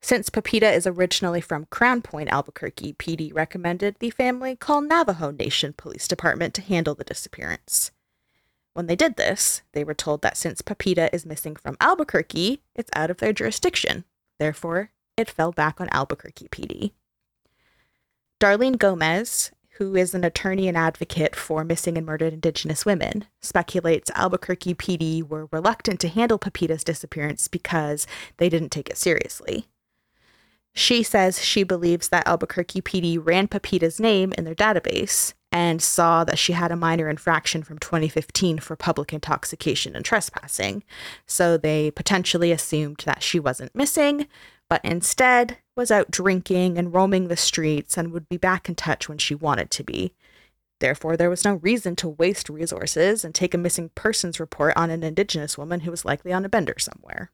Since 0.00 0.30
Pepita 0.30 0.72
is 0.72 0.86
originally 0.86 1.40
from 1.40 1.66
Crown 1.70 2.00
Point, 2.00 2.30
Albuquerque, 2.30 2.94
PD 2.94 3.34
recommended 3.34 3.96
the 3.98 4.10
family 4.10 4.54
call 4.54 4.80
Navajo 4.80 5.30
Nation 5.30 5.72
Police 5.72 6.06
Department 6.06 6.54
to 6.54 6.62
handle 6.62 6.94
the 6.94 7.04
disappearance. 7.04 7.90
When 8.72 8.86
they 8.86 8.96
did 8.96 9.16
this, 9.16 9.62
they 9.72 9.84
were 9.84 9.94
told 9.94 10.22
that 10.22 10.36
since 10.36 10.60
Pepita 10.60 11.08
is 11.12 11.24
missing 11.26 11.56
from 11.56 11.76
Albuquerque, 11.80 12.62
it's 12.74 12.90
out 12.94 13.10
of 13.10 13.16
their 13.16 13.32
jurisdiction. 13.32 14.04
Therefore, 14.38 14.90
it 15.16 15.30
fell 15.30 15.50
back 15.50 15.80
on 15.80 15.88
Albuquerque 15.90 16.48
PD. 16.48 16.92
Darlene 18.38 18.78
Gomez, 18.78 19.50
who 19.78 19.96
is 19.96 20.14
an 20.14 20.24
attorney 20.24 20.68
and 20.68 20.76
advocate 20.76 21.34
for 21.34 21.64
missing 21.64 21.96
and 21.96 22.06
murdered 22.06 22.34
Indigenous 22.34 22.84
women, 22.84 23.24
speculates 23.40 24.10
Albuquerque 24.14 24.74
PD 24.74 25.26
were 25.26 25.48
reluctant 25.50 25.98
to 26.00 26.08
handle 26.08 26.38
Pepita's 26.38 26.84
disappearance 26.84 27.48
because 27.48 28.06
they 28.36 28.50
didn't 28.50 28.70
take 28.70 28.90
it 28.90 28.98
seriously. 28.98 29.68
She 30.78 31.02
says 31.02 31.42
she 31.42 31.62
believes 31.62 32.10
that 32.10 32.28
Albuquerque 32.28 32.82
PD 32.82 33.18
ran 33.18 33.48
Pepita's 33.48 33.98
name 33.98 34.34
in 34.36 34.44
their 34.44 34.54
database 34.54 35.32
and 35.50 35.80
saw 35.80 36.22
that 36.24 36.38
she 36.38 36.52
had 36.52 36.70
a 36.70 36.76
minor 36.76 37.08
infraction 37.08 37.62
from 37.62 37.78
2015 37.78 38.58
for 38.58 38.76
public 38.76 39.10
intoxication 39.10 39.96
and 39.96 40.04
trespassing. 40.04 40.84
So 41.26 41.56
they 41.56 41.90
potentially 41.90 42.52
assumed 42.52 43.02
that 43.06 43.22
she 43.22 43.40
wasn't 43.40 43.74
missing, 43.74 44.26
but 44.68 44.84
instead 44.84 45.56
was 45.78 45.90
out 45.90 46.10
drinking 46.10 46.76
and 46.76 46.92
roaming 46.92 47.28
the 47.28 47.38
streets 47.38 47.96
and 47.96 48.12
would 48.12 48.28
be 48.28 48.36
back 48.36 48.68
in 48.68 48.74
touch 48.74 49.08
when 49.08 49.16
she 49.16 49.34
wanted 49.34 49.70
to 49.70 49.82
be. 49.82 50.12
Therefore, 50.80 51.16
there 51.16 51.30
was 51.30 51.42
no 51.42 51.54
reason 51.54 51.96
to 51.96 52.08
waste 52.10 52.50
resources 52.50 53.24
and 53.24 53.34
take 53.34 53.54
a 53.54 53.58
missing 53.58 53.92
persons 53.94 54.38
report 54.38 54.76
on 54.76 54.90
an 54.90 55.02
Indigenous 55.02 55.56
woman 55.56 55.80
who 55.80 55.90
was 55.90 56.04
likely 56.04 56.34
on 56.34 56.44
a 56.44 56.50
bender 56.50 56.74
somewhere. 56.78 57.30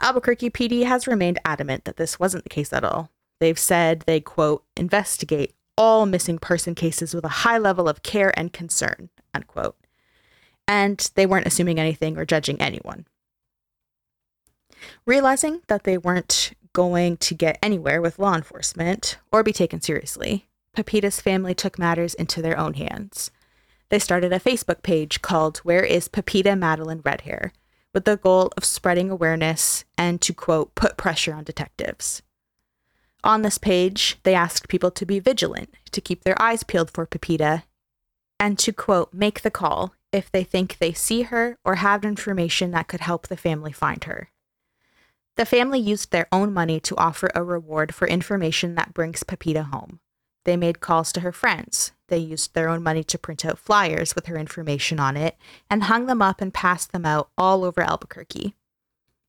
Albuquerque 0.00 0.50
PD 0.50 0.84
has 0.84 1.06
remained 1.06 1.40
adamant 1.44 1.84
that 1.84 1.96
this 1.96 2.20
wasn't 2.20 2.44
the 2.44 2.50
case 2.50 2.72
at 2.72 2.84
all. 2.84 3.10
They've 3.40 3.58
said 3.58 4.00
they, 4.00 4.20
quote, 4.20 4.64
investigate 4.76 5.54
all 5.76 6.06
missing 6.06 6.38
person 6.38 6.74
cases 6.74 7.14
with 7.14 7.24
a 7.24 7.28
high 7.28 7.58
level 7.58 7.88
of 7.88 8.02
care 8.02 8.36
and 8.38 8.52
concern, 8.52 9.10
unquote. 9.32 9.76
And 10.66 11.10
they 11.14 11.26
weren't 11.26 11.46
assuming 11.46 11.78
anything 11.78 12.18
or 12.18 12.24
judging 12.24 12.60
anyone. 12.60 13.06
Realizing 15.06 15.62
that 15.68 15.84
they 15.84 15.98
weren't 15.98 16.52
going 16.72 17.16
to 17.16 17.34
get 17.34 17.58
anywhere 17.62 18.00
with 18.00 18.18
law 18.18 18.34
enforcement 18.34 19.18
or 19.32 19.42
be 19.42 19.52
taken 19.52 19.80
seriously, 19.80 20.48
Pepita's 20.74 21.20
family 21.20 21.54
took 21.54 21.78
matters 21.78 22.14
into 22.14 22.42
their 22.42 22.58
own 22.58 22.74
hands. 22.74 23.30
They 23.88 23.98
started 23.98 24.32
a 24.32 24.40
Facebook 24.40 24.82
page 24.82 25.22
called 25.22 25.58
Where 25.58 25.82
is 25.82 26.08
Pepita 26.08 26.50
Madalyn 26.50 27.02
Redhair, 27.02 27.52
with 27.94 28.04
the 28.04 28.16
goal 28.16 28.52
of 28.56 28.64
spreading 28.64 29.10
awareness 29.10 29.84
and 29.96 30.20
to, 30.20 30.32
quote, 30.32 30.74
put 30.74 30.96
pressure 30.96 31.34
on 31.34 31.44
detectives. 31.44 32.22
On 33.24 33.42
this 33.42 33.58
page, 33.58 34.18
they 34.22 34.34
asked 34.34 34.68
people 34.68 34.90
to 34.92 35.06
be 35.06 35.18
vigilant, 35.18 35.74
to 35.90 36.00
keep 36.00 36.22
their 36.22 36.40
eyes 36.40 36.62
peeled 36.62 36.90
for 36.90 37.06
Pepita, 37.06 37.64
and 38.38 38.58
to, 38.58 38.72
quote, 38.72 39.12
make 39.12 39.42
the 39.42 39.50
call 39.50 39.94
if 40.12 40.30
they 40.30 40.44
think 40.44 40.78
they 40.78 40.92
see 40.92 41.22
her 41.22 41.58
or 41.64 41.76
have 41.76 42.04
information 42.04 42.70
that 42.70 42.88
could 42.88 43.00
help 43.00 43.26
the 43.26 43.36
family 43.36 43.72
find 43.72 44.04
her. 44.04 44.30
The 45.36 45.44
family 45.44 45.78
used 45.78 46.10
their 46.10 46.26
own 46.32 46.52
money 46.52 46.80
to 46.80 46.96
offer 46.96 47.30
a 47.34 47.44
reward 47.44 47.94
for 47.94 48.08
information 48.08 48.74
that 48.74 48.94
brings 48.94 49.22
Pepita 49.22 49.64
home. 49.64 50.00
They 50.44 50.56
made 50.56 50.80
calls 50.80 51.12
to 51.12 51.20
her 51.20 51.32
friends. 51.32 51.92
They 52.08 52.18
used 52.18 52.54
their 52.54 52.68
own 52.68 52.82
money 52.82 53.04
to 53.04 53.18
print 53.18 53.44
out 53.44 53.58
flyers 53.58 54.14
with 54.14 54.26
her 54.26 54.36
information 54.36 54.98
on 54.98 55.16
it 55.16 55.36
and 55.70 55.84
hung 55.84 56.06
them 56.06 56.20
up 56.20 56.40
and 56.40 56.52
passed 56.52 56.92
them 56.92 57.06
out 57.06 57.30
all 57.38 57.64
over 57.64 57.82
Albuquerque. 57.82 58.54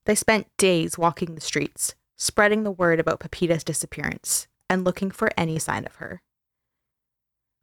They 0.05 0.15
spent 0.15 0.47
days 0.57 0.97
walking 0.97 1.35
the 1.35 1.41
streets, 1.41 1.93
spreading 2.15 2.63
the 2.63 2.71
word 2.71 2.99
about 2.99 3.19
Pepita's 3.19 3.63
disappearance 3.63 4.47
and 4.69 4.83
looking 4.83 5.11
for 5.11 5.29
any 5.37 5.59
sign 5.59 5.85
of 5.85 5.95
her. 5.95 6.21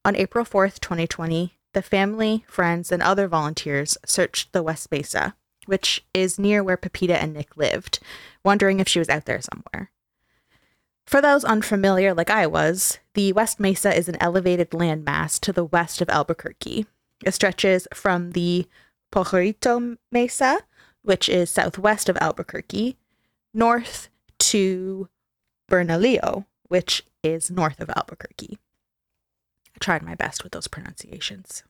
On 0.04 0.14
April 0.14 0.44
4th, 0.44 0.78
2020, 0.80 1.58
the 1.72 1.82
family, 1.82 2.44
friends, 2.46 2.92
and 2.92 3.02
other 3.02 3.26
volunteers 3.26 3.98
searched 4.06 4.52
the 4.52 4.62
West 4.62 4.90
Mesa, 4.90 5.34
which 5.66 6.04
is 6.14 6.38
near 6.38 6.62
where 6.62 6.76
Pepita 6.76 7.20
and 7.20 7.32
Nick 7.32 7.56
lived, 7.56 7.98
wondering 8.44 8.80
if 8.80 8.88
she 8.88 8.98
was 8.98 9.08
out 9.08 9.24
there 9.24 9.40
somewhere. 9.40 9.90
For 11.06 11.20
those 11.20 11.44
unfamiliar, 11.44 12.12
like 12.14 12.30
I 12.30 12.46
was, 12.46 12.98
the 13.14 13.32
West 13.32 13.60
Mesa 13.60 13.96
is 13.96 14.08
an 14.08 14.16
elevated 14.20 14.70
landmass 14.70 15.38
to 15.40 15.52
the 15.52 15.64
west 15.64 16.00
of 16.00 16.10
Albuquerque. 16.10 16.86
It 17.24 17.32
stretches 17.32 17.86
from 17.94 18.32
the 18.32 18.66
Pajarito 19.12 19.98
Mesa, 20.10 20.62
which 21.02 21.28
is 21.28 21.48
southwest 21.48 22.08
of 22.08 22.16
Albuquerque, 22.16 22.96
north 23.54 24.08
to 24.38 25.08
Bernalillo, 25.68 26.44
which 26.68 27.04
is 27.22 27.50
north 27.52 27.80
of 27.80 27.88
Albuquerque. 27.90 28.58
I 29.74 29.78
tried 29.78 30.02
my 30.02 30.16
best 30.16 30.42
with 30.42 30.52
those 30.52 30.66
pronunciations. 30.66 31.62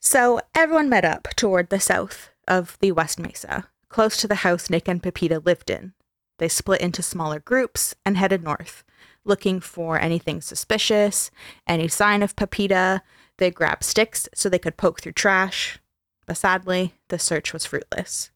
So 0.00 0.40
everyone 0.54 0.88
met 0.88 1.04
up 1.04 1.28
toward 1.36 1.70
the 1.70 1.80
south 1.80 2.30
of 2.48 2.76
the 2.80 2.90
West 2.90 3.20
Mesa, 3.20 3.68
close 3.88 4.16
to 4.16 4.26
the 4.26 4.36
house 4.36 4.68
Nick 4.68 4.88
and 4.88 5.02
Pepita 5.02 5.38
lived 5.38 5.70
in. 5.70 5.92
They 6.38 6.48
split 6.48 6.80
into 6.80 7.02
smaller 7.02 7.40
groups 7.40 7.94
and 8.04 8.16
headed 8.16 8.42
north, 8.42 8.84
looking 9.24 9.60
for 9.60 9.98
anything 9.98 10.40
suspicious, 10.40 11.30
any 11.66 11.88
sign 11.88 12.22
of 12.22 12.36
Pepita. 12.36 13.02
They 13.38 13.50
grabbed 13.50 13.84
sticks 13.84 14.28
so 14.34 14.48
they 14.48 14.58
could 14.58 14.76
poke 14.76 15.00
through 15.00 15.12
trash, 15.12 15.78
but 16.26 16.36
sadly, 16.36 16.94
the 17.08 17.18
search 17.18 17.52
was 17.52 17.66
fruitless. 17.66 18.30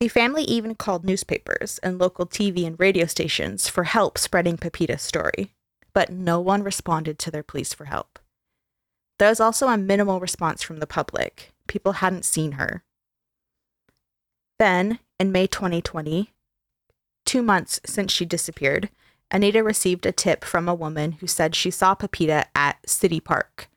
The 0.00 0.08
family 0.08 0.42
even 0.44 0.74
called 0.74 1.04
newspapers 1.04 1.78
and 1.78 1.98
local 1.98 2.26
TV 2.26 2.66
and 2.66 2.78
radio 2.78 3.06
stations 3.06 3.68
for 3.68 3.84
help 3.84 4.18
spreading 4.18 4.56
Pepita's 4.56 5.02
story, 5.02 5.52
but 5.94 6.10
no 6.10 6.40
one 6.40 6.62
responded 6.62 7.18
to 7.20 7.30
their 7.30 7.44
pleas 7.44 7.72
for 7.72 7.84
help. 7.84 8.18
There 9.18 9.28
was 9.28 9.40
also 9.40 9.68
a 9.68 9.78
minimal 9.78 10.18
response 10.18 10.62
from 10.62 10.78
the 10.78 10.86
public. 10.86 11.52
People 11.68 11.92
hadn't 11.92 12.24
seen 12.24 12.52
her. 12.52 12.82
Then, 14.58 14.98
in 15.20 15.30
May 15.30 15.46
2020, 15.46 16.32
two 17.24 17.42
months 17.42 17.80
since 17.84 18.12
she 18.12 18.24
disappeared, 18.24 18.90
Anita 19.30 19.62
received 19.62 20.04
a 20.04 20.12
tip 20.12 20.44
from 20.44 20.68
a 20.68 20.74
woman 20.74 21.12
who 21.12 21.26
said 21.26 21.54
she 21.54 21.70
saw 21.70 21.94
Pepita 21.94 22.46
at 22.54 22.78
City 22.88 23.18
Park. 23.18 23.68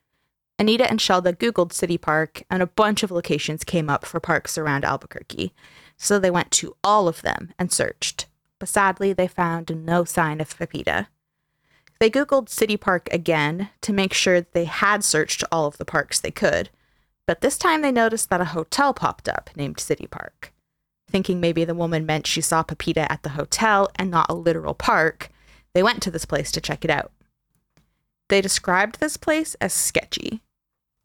Anita 0.58 0.88
and 0.88 1.00
Shelda 1.00 1.34
Googled 1.34 1.72
City 1.72 1.98
Park, 1.98 2.42
and 2.50 2.62
a 2.62 2.66
bunch 2.66 3.02
of 3.02 3.10
locations 3.10 3.64
came 3.64 3.90
up 3.90 4.04
for 4.04 4.20
parks 4.20 4.56
around 4.56 4.84
Albuquerque. 4.84 5.52
So 5.96 6.18
they 6.18 6.30
went 6.30 6.50
to 6.52 6.76
all 6.84 7.08
of 7.08 7.22
them 7.22 7.52
and 7.58 7.72
searched. 7.72 8.26
But 8.58 8.68
sadly, 8.68 9.12
they 9.12 9.28
found 9.28 9.84
no 9.84 10.04
sign 10.04 10.40
of 10.40 10.56
Pepita. 10.56 11.08
They 11.98 12.10
Googled 12.10 12.48
City 12.48 12.76
Park 12.76 13.08
again 13.10 13.70
to 13.82 13.92
make 13.92 14.12
sure 14.12 14.42
they 14.42 14.64
had 14.64 15.04
searched 15.04 15.42
all 15.50 15.66
of 15.66 15.78
the 15.78 15.84
parks 15.84 16.20
they 16.20 16.30
could. 16.30 16.68
But 17.26 17.40
this 17.40 17.58
time 17.58 17.82
they 17.82 17.92
noticed 17.92 18.28
that 18.30 18.40
a 18.40 18.46
hotel 18.46 18.92
popped 18.92 19.28
up 19.28 19.50
named 19.56 19.80
City 19.80 20.06
Park 20.06 20.52
thinking 21.16 21.40
maybe 21.40 21.64
the 21.64 21.74
woman 21.74 22.04
meant 22.04 22.26
she 22.26 22.42
saw 22.42 22.62
Pepita 22.62 23.10
at 23.10 23.22
the 23.22 23.30
hotel 23.30 23.88
and 23.96 24.10
not 24.10 24.28
a 24.28 24.34
literal 24.34 24.74
park, 24.74 25.30
they 25.72 25.82
went 25.82 26.02
to 26.02 26.10
this 26.10 26.26
place 26.26 26.52
to 26.52 26.60
check 26.60 26.84
it 26.84 26.90
out. 26.90 27.10
They 28.28 28.42
described 28.42 29.00
this 29.00 29.16
place 29.16 29.54
as 29.54 29.72
sketchy. 29.72 30.42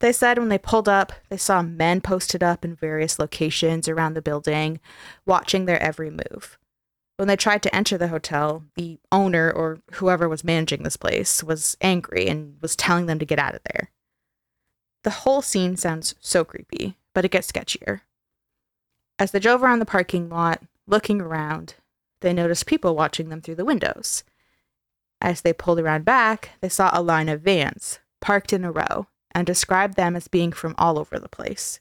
They 0.02 0.12
said 0.12 0.38
when 0.38 0.50
they 0.50 0.58
pulled 0.58 0.90
up, 0.90 1.14
they 1.30 1.38
saw 1.38 1.62
men 1.62 2.02
posted 2.02 2.44
up 2.44 2.66
in 2.66 2.76
various 2.76 3.20
locations 3.20 3.88
around 3.88 4.16
the 4.16 4.22
building, 4.22 4.82
watching 5.26 5.64
their 5.64 5.82
every 5.82 6.10
move. 6.10 6.58
When 7.16 7.30
they 7.30 7.38
tried 7.38 7.64
to 7.64 7.74
enter 7.74 7.98
the 7.98 8.10
hotel, 8.10 8.66
the 8.76 9.00
owner 9.14 9.50
or 9.50 9.80
whoever 9.94 10.28
was 10.28 10.44
managing 10.44 10.84
this 10.84 10.98
place 10.98 11.42
was 11.42 11.78
angry 11.80 12.28
and 12.28 12.58
was 12.62 12.76
telling 12.76 13.06
them 13.06 13.20
to 13.20 13.26
get 13.26 13.40
out 13.40 13.56
of 13.56 13.62
there. 13.64 13.92
The 15.06 15.22
whole 15.24 15.42
scene 15.42 15.78
sounds 15.78 16.16
so 16.20 16.44
creepy, 16.44 16.98
but 17.16 17.24
it 17.24 17.32
gets 17.32 17.50
sketchier. 17.50 18.02
As 19.22 19.30
they 19.30 19.38
drove 19.38 19.62
around 19.62 19.78
the 19.78 19.86
parking 19.86 20.30
lot, 20.30 20.64
looking 20.88 21.22
around, 21.22 21.76
they 22.22 22.34
noticed 22.34 22.66
people 22.66 22.96
watching 22.96 23.30
them 23.30 23.40
through 23.40 23.54
the 23.54 23.64
windows. 23.64 24.24
As 25.22 25.42
they 25.42 25.54
pulled 25.54 25.80
around 25.80 26.06
back, 26.06 26.54
they 26.60 26.70
saw 26.70 26.90
a 26.92 27.04
line 27.04 27.30
of 27.30 27.42
vans 27.42 28.00
parked 28.20 28.52
in 28.52 28.66
a 28.66 28.72
row 28.72 29.06
and 29.30 29.46
described 29.46 29.96
them 29.96 30.16
as 30.16 30.28
being 30.28 30.52
from 30.52 30.74
all 30.80 30.98
over 30.98 31.20
the 31.20 31.30
place. 31.30 31.80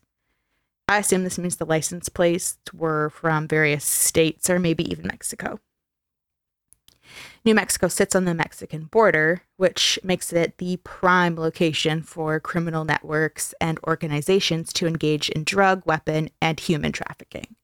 I 0.87 0.99
assume 0.99 1.25
this 1.25 1.39
means 1.39 1.57
the 1.57 1.65
license 1.65 2.11
plates 2.11 2.59
were 2.75 3.09
from 3.09 3.49
various 3.49 3.87
states 3.87 4.51
or 4.51 4.59
maybe 4.59 4.85
even 4.93 5.07
Mexico. 5.07 5.61
New 7.45 7.55
Mexico 7.55 7.89
sits 7.89 8.15
on 8.15 8.25
the 8.25 8.35
Mexican 8.35 8.85
border, 8.85 9.43
which 9.57 9.99
makes 10.03 10.33
it 10.33 10.59
the 10.59 10.77
prime 10.79 11.37
location 11.37 12.03
for 12.03 12.39
criminal 12.41 12.85
networks 12.85 13.55
and 13.61 13.79
organizations 13.87 14.73
to 14.75 14.87
engage 14.87 15.31
in 15.31 15.45
drug, 15.45 15.83
weapon, 15.87 16.31
and 16.41 16.61
human 16.61 16.93
trafficking. 16.93 17.57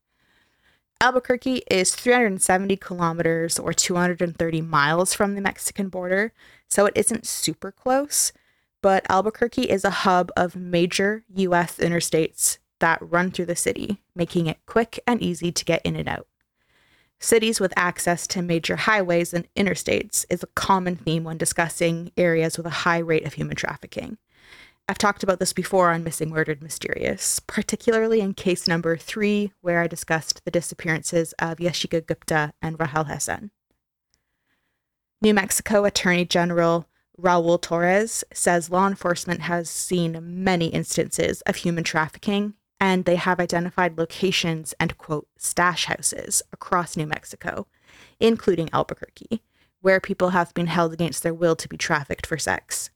Albuquerque 1.00 1.62
is 1.70 1.94
370 1.94 2.76
kilometers 2.78 3.58
or 3.58 3.74
230 3.74 4.62
miles 4.62 5.12
from 5.12 5.34
the 5.34 5.42
Mexican 5.42 5.90
border, 5.90 6.32
so 6.68 6.86
it 6.86 6.96
isn't 6.96 7.26
super 7.26 7.70
close, 7.70 8.32
but 8.80 9.04
Albuquerque 9.10 9.70
is 9.70 9.84
a 9.84 9.90
hub 9.90 10.30
of 10.36 10.56
major 10.56 11.22
US 11.34 11.76
interstates 11.76 12.58
that 12.78 12.98
run 13.00 13.30
through 13.30 13.46
the 13.46 13.56
city, 13.56 14.02
making 14.14 14.46
it 14.46 14.58
quick 14.64 14.98
and 15.06 15.22
easy 15.22 15.52
to 15.52 15.64
get 15.64 15.84
in 15.84 15.96
and 15.96 16.08
out. 16.08 16.26
Cities 17.18 17.60
with 17.60 17.72
access 17.76 18.26
to 18.28 18.42
major 18.42 18.76
highways 18.76 19.32
and 19.32 19.48
interstates 19.54 20.26
is 20.28 20.42
a 20.42 20.48
common 20.48 20.96
theme 20.96 21.24
when 21.24 21.38
discussing 21.38 22.12
areas 22.16 22.56
with 22.56 22.66
a 22.66 22.70
high 22.84 22.98
rate 22.98 23.24
of 23.24 23.34
human 23.34 23.56
trafficking. 23.56 24.18
I've 24.88 24.98
talked 24.98 25.22
about 25.22 25.40
this 25.40 25.52
before 25.52 25.90
on 25.90 26.04
Missing 26.04 26.30
Murdered 26.30 26.62
Mysterious, 26.62 27.40
particularly 27.40 28.20
in 28.20 28.34
case 28.34 28.68
number 28.68 28.96
three, 28.96 29.52
where 29.60 29.80
I 29.80 29.88
discussed 29.88 30.44
the 30.44 30.50
disappearances 30.50 31.32
of 31.40 31.58
Yashika 31.58 32.06
Gupta 32.06 32.52
and 32.62 32.78
Rahel 32.78 33.04
Hassan. 33.04 33.50
New 35.20 35.34
Mexico 35.34 35.84
Attorney 35.84 36.24
General 36.24 36.86
Raul 37.20 37.60
Torrez 37.60 38.22
says 38.32 38.70
law 38.70 38.86
enforcement 38.86 39.40
has 39.40 39.70
seen 39.70 40.44
many 40.44 40.66
instances 40.66 41.40
of 41.42 41.56
human 41.56 41.82
trafficking 41.82 42.54
and 42.80 43.04
they 43.04 43.16
have 43.16 43.40
identified 43.40 43.98
locations 43.98 44.74
and 44.78 44.98
quote 44.98 45.26
stash 45.36 45.86
houses 45.86 46.42
across 46.52 46.96
New 46.96 47.06
Mexico, 47.06 47.66
including 48.20 48.70
Albuquerque, 48.72 49.42
where 49.80 50.00
people 50.00 50.30
have 50.30 50.52
been 50.54 50.66
held 50.66 50.92
against 50.92 51.22
their 51.22 51.34
will 51.34 51.56
to 51.56 51.68
be 51.68 51.76
trafficked 51.76 52.26
for 52.26 52.38
sex. 52.38 52.90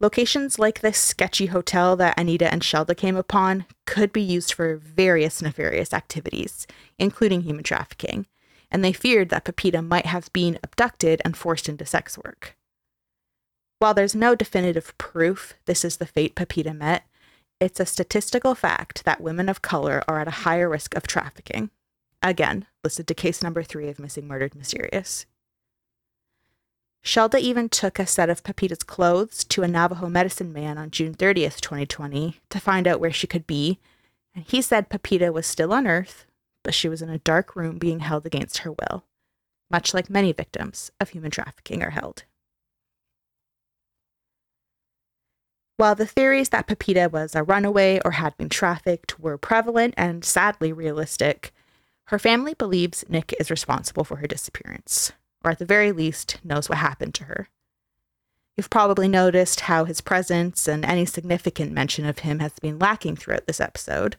Locations 0.00 0.60
like 0.60 0.80
this 0.80 0.98
sketchy 0.98 1.46
hotel 1.46 1.96
that 1.96 2.16
Anita 2.16 2.52
and 2.52 2.62
Shelda 2.62 2.96
came 2.96 3.16
upon 3.16 3.66
could 3.84 4.12
be 4.12 4.22
used 4.22 4.52
for 4.52 4.76
various 4.76 5.42
nefarious 5.42 5.92
activities, 5.92 6.68
including 7.00 7.42
human 7.42 7.64
trafficking, 7.64 8.26
and 8.70 8.84
they 8.84 8.92
feared 8.92 9.30
that 9.30 9.44
Pepita 9.44 9.82
might 9.82 10.06
have 10.06 10.32
been 10.32 10.58
abducted 10.62 11.20
and 11.24 11.36
forced 11.36 11.68
into 11.68 11.84
sex 11.84 12.16
work. 12.16 12.56
While 13.80 13.94
there's 13.94 14.14
no 14.14 14.36
definitive 14.36 14.96
proof 14.98 15.54
this 15.66 15.84
is 15.84 15.96
the 15.96 16.06
fate 16.06 16.36
Pepita 16.36 16.74
met, 16.74 17.04
it's 17.60 17.80
a 17.80 17.86
statistical 17.86 18.54
fact 18.54 19.04
that 19.04 19.20
women 19.20 19.48
of 19.48 19.62
color 19.62 20.02
are 20.06 20.20
at 20.20 20.28
a 20.28 20.42
higher 20.42 20.68
risk 20.68 20.94
of 20.94 21.06
trafficking. 21.06 21.70
Again, 22.22 22.66
listed 22.84 23.06
to 23.08 23.14
case 23.14 23.42
number 23.42 23.62
three 23.62 23.88
of 23.88 23.98
Missing 23.98 24.26
Murdered 24.26 24.54
Mysterious. 24.54 25.26
Shelda 27.04 27.38
even 27.38 27.68
took 27.68 27.98
a 27.98 28.06
set 28.06 28.28
of 28.28 28.42
Pepita's 28.42 28.82
clothes 28.82 29.44
to 29.44 29.62
a 29.62 29.68
Navajo 29.68 30.08
medicine 30.08 30.52
man 30.52 30.78
on 30.78 30.90
June 30.90 31.14
30th, 31.14 31.60
2020, 31.60 32.40
to 32.50 32.60
find 32.60 32.86
out 32.86 33.00
where 33.00 33.12
she 33.12 33.26
could 33.26 33.46
be, 33.46 33.78
and 34.34 34.44
he 34.44 34.60
said 34.60 34.90
Pepita 34.90 35.32
was 35.32 35.46
still 35.46 35.72
on 35.72 35.86
Earth, 35.86 36.26
but 36.62 36.74
she 36.74 36.88
was 36.88 37.00
in 37.00 37.08
a 37.08 37.18
dark 37.18 37.56
room 37.56 37.78
being 37.78 38.00
held 38.00 38.26
against 38.26 38.58
her 38.58 38.72
will, 38.72 39.04
much 39.70 39.94
like 39.94 40.10
many 40.10 40.32
victims 40.32 40.90
of 41.00 41.10
human 41.10 41.30
trafficking 41.30 41.82
are 41.82 41.90
held. 41.90 42.24
While 45.78 45.94
the 45.94 46.06
theories 46.06 46.50
that 46.50 46.66
Pepita 46.66 47.08
was 47.08 47.34
a 47.34 47.44
runaway 47.44 48.00
or 48.04 48.10
had 48.10 48.36
been 48.36 48.48
trafficked 48.48 49.18
were 49.18 49.38
prevalent 49.38 49.94
and 49.96 50.24
sadly 50.24 50.72
realistic, 50.72 51.54
her 52.06 52.18
family 52.18 52.52
believes 52.52 53.04
Nick 53.08 53.32
is 53.38 53.50
responsible 53.50 54.02
for 54.02 54.16
her 54.16 54.26
disappearance 54.26 55.12
or 55.44 55.52
at 55.52 55.58
the 55.58 55.64
very 55.64 55.92
least, 55.92 56.38
knows 56.42 56.68
what 56.68 56.78
happened 56.78 57.14
to 57.14 57.24
her. 57.24 57.48
You've 58.56 58.70
probably 58.70 59.06
noticed 59.06 59.60
how 59.60 59.84
his 59.84 60.00
presence 60.00 60.66
and 60.66 60.84
any 60.84 61.06
significant 61.06 61.72
mention 61.72 62.04
of 62.04 62.18
him 62.20 62.40
has 62.40 62.58
been 62.58 62.78
lacking 62.78 63.16
throughout 63.16 63.46
this 63.46 63.60
episode, 63.60 64.16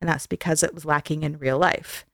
and 0.00 0.08
that's 0.08 0.26
because 0.26 0.62
it 0.62 0.74
was 0.74 0.86
lacking 0.86 1.22
in 1.24 1.38
real 1.38 1.58
life. 1.58 2.06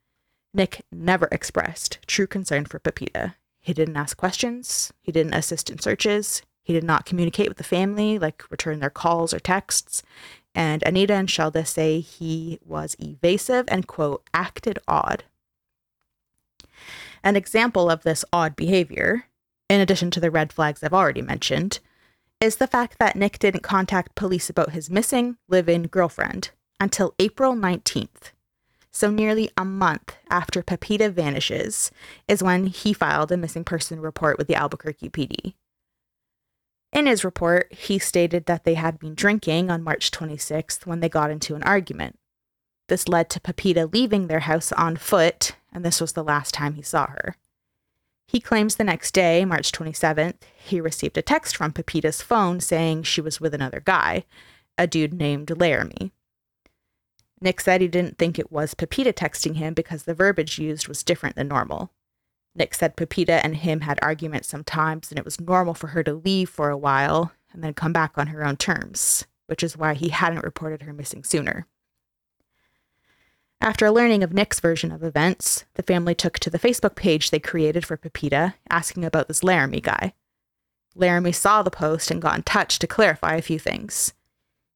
Nick 0.53 0.85
never 0.91 1.29
expressed 1.31 2.01
true 2.07 2.27
concern 2.27 2.65
for 2.65 2.81
Pepita. 2.81 3.37
He 3.61 3.73
didn't 3.73 3.97
ask 3.97 4.17
questions, 4.17 4.93
he 5.01 5.13
didn't 5.13 5.35
assist 5.35 5.71
in 5.71 5.79
searches, 5.79 6.43
he 6.69 6.75
did 6.75 6.85
not 6.85 7.07
communicate 7.07 7.49
with 7.49 7.57
the 7.57 7.65
family, 7.65 8.19
like 8.19 8.45
return 8.51 8.79
their 8.79 8.91
calls 8.91 9.33
or 9.33 9.41
texts. 9.41 10.03
And 10.55 10.83
Anita 10.83 11.15
and 11.15 11.27
Shelda 11.27 11.67
say 11.67 12.01
he 12.01 12.59
was 12.63 12.95
evasive 12.99 13.65
and, 13.69 13.87
quote, 13.87 14.23
acted 14.35 14.79
odd. 14.87 15.25
An 17.25 17.37
example 17.37 17.91
of 17.91 18.03
this 18.03 18.23
odd 18.35 18.55
behavior, 18.55 19.25
in 19.71 19.81
addition 19.81 20.11
to 20.11 20.21
the 20.21 20.31
red 20.31 20.53
flags 20.53 20.83
I've 20.83 20.93
already 20.93 21.23
mentioned, 21.23 21.79
is 22.39 22.57
the 22.57 22.67
fact 22.67 22.99
that 22.99 23.17
Nick 23.17 23.39
didn't 23.39 23.63
contact 23.63 24.15
police 24.15 24.51
about 24.51 24.73
his 24.73 24.91
missing 24.91 25.39
live 25.49 25.71
in 25.71 25.85
girlfriend 25.85 26.51
until 26.79 27.15
April 27.19 27.55
19th. 27.55 28.33
So, 28.91 29.11
nearly 29.11 29.51
a 29.57 29.65
month 29.65 30.17
after 30.29 30.63
Pepita 30.63 31.09
vanishes 31.09 31.91
is 32.27 32.43
when 32.43 32.67
he 32.67 32.93
filed 32.93 33.33
a 33.33 33.39
missing 33.39 33.65
person 33.65 34.01
report 34.01 34.37
with 34.37 34.49
the 34.49 34.55
Albuquerque 34.55 35.09
PD. 35.09 35.55
In 36.93 37.07
his 37.07 37.25
report, 37.25 37.73
he 37.73 37.99
stated 37.99 38.47
that 38.47 38.65
they 38.65 38.75
had 38.75 38.99
been 38.99 39.15
drinking 39.15 39.71
on 39.71 39.83
March 39.83 40.11
26th 40.11 40.87
when 40.87 41.01
they 41.01 41.09
got 41.09 41.31
into 41.31 41.55
an 41.55 41.63
argument. 41.63 42.19
This 42.89 43.09
led 43.09 43.29
to 43.31 43.41
Pepita 43.41 43.93
leaving 43.93 44.27
their 44.27 44.41
house 44.41 44.73
on 44.73 44.97
foot, 44.97 45.57
and 45.73 45.85
this 45.85 46.01
was 46.01 46.13
the 46.13 46.25
last 46.25 46.55
time 46.55 46.75
he 46.75 46.83
saw 46.83 47.07
her. 47.07 47.37
He 48.27 48.41
claims 48.41 48.77
the 48.77 48.85
next 48.85 49.13
day, 49.13 49.45
March 49.45 49.73
27th, 49.73 50.43
he 50.57 50.81
received 50.81 51.17
a 51.17 51.23
text 51.23 51.57
from 51.57 51.73
Pepita's 51.73 52.23
phone 52.23 52.61
saying 52.61 53.03
she 53.03 53.21
was 53.21 53.41
with 53.41 53.55
another 53.55 53.81
guy, 53.81 54.25
a 54.77 54.87
dude 54.87 55.15
named 55.15 55.51
Laramie. 55.59 56.13
Nick 57.41 57.61
said 57.61 57.81
he 57.81 57.89
didn't 57.89 58.19
think 58.19 58.39
it 58.39 58.51
was 58.51 58.75
Pepita 58.75 59.13
texting 59.13 59.57
him 59.57 59.73
because 59.73 60.03
the 60.03 60.15
verbiage 60.15 60.59
used 60.59 60.89
was 60.89 61.03
different 61.03 61.37
than 61.37 61.49
normal. 61.49 61.91
Nick 62.59 62.75
said 62.75 62.97
Pepita 62.97 63.45
and 63.45 63.57
him 63.57 63.83
had 63.83 63.99
arguments 64.03 64.49
sometimes, 64.49 65.11
and 65.11 65.19
it 65.19 65.25
was 65.25 65.41
normal 65.41 65.75
for 65.75 65.89
her 65.89 66.03
to 66.03 66.15
leave 66.15 66.51
for 66.51 66.71
a 66.71 66.77
while 66.77 67.33
and 67.53 67.63
then 67.63 67.73
come 67.73 67.93
back 67.93 68.19
on 68.19 68.29
her 68.29 68.45
own 68.45 68.57
terms, 68.57 69.27
which 69.47 69.63
is 69.63 69.77
why 69.77 69.95
he 69.95 70.09
hadn't 70.09 70.45
reported 70.45 70.83
her 70.83 70.93
missing 70.93 71.25
sooner. 71.25 71.67
After 73.61 73.91
learning 73.91 74.23
of 74.23 74.33
Nick's 74.33 74.61
version 74.61 74.93
of 74.93 75.03
events, 75.03 75.65
the 75.75 75.83
family 75.83 76.15
took 76.15 76.39
to 76.41 76.51
the 76.51 76.59
Facebook 76.59 76.95
page 76.95 77.31
they 77.31 77.41
created 77.41 77.85
for 77.85 77.97
Pepita, 77.97 78.55
asking 78.71 79.05
about 79.05 79.29
this 79.29 79.43
Laramie 79.43 79.81
guy. 79.81 80.15
Laramie 80.95 81.33
saw 81.33 81.63
the 81.63 81.71
post 81.71 82.11
and 82.11 82.23
got 82.23 82.37
in 82.37 82.43
touch 82.43 82.79
to 82.79 82.87
clarify 82.87 83.35
a 83.35 83.43
few 83.43 83.59
things. 83.59 84.15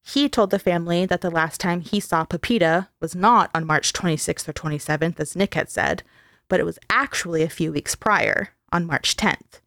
He 0.04 0.28
told 0.28 0.50
the 0.50 0.58
family 0.58 1.06
that 1.06 1.20
the 1.20 1.30
last 1.30 1.60
time 1.60 1.80
he 1.80 2.00
saw 2.00 2.24
Pepita 2.24 2.88
was 3.00 3.14
not 3.14 3.50
on 3.54 3.66
March 3.66 3.92
26th 3.92 4.48
or 4.48 4.52
27th, 4.52 5.20
as 5.20 5.36
Nick 5.36 5.54
had 5.54 5.70
said, 5.70 6.02
but 6.52 6.60
it 6.60 6.66
was 6.66 6.78
actually 6.90 7.42
a 7.42 7.48
few 7.48 7.72
weeks 7.72 7.94
prior, 7.94 8.50
on 8.70 8.84
March 8.84 9.16
10th. 9.16 9.62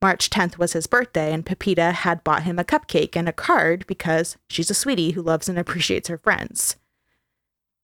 March 0.00 0.30
10th 0.30 0.56
was 0.56 0.72
his 0.72 0.86
birthday, 0.86 1.30
and 1.30 1.44
Pepita 1.44 1.92
had 1.92 2.24
bought 2.24 2.44
him 2.44 2.58
a 2.58 2.64
cupcake 2.64 3.14
and 3.14 3.28
a 3.28 3.34
card 3.34 3.86
because 3.86 4.38
she's 4.48 4.70
a 4.70 4.74
sweetie 4.74 5.10
who 5.10 5.20
loves 5.20 5.46
and 5.46 5.58
appreciates 5.58 6.08
her 6.08 6.16
friends. 6.16 6.76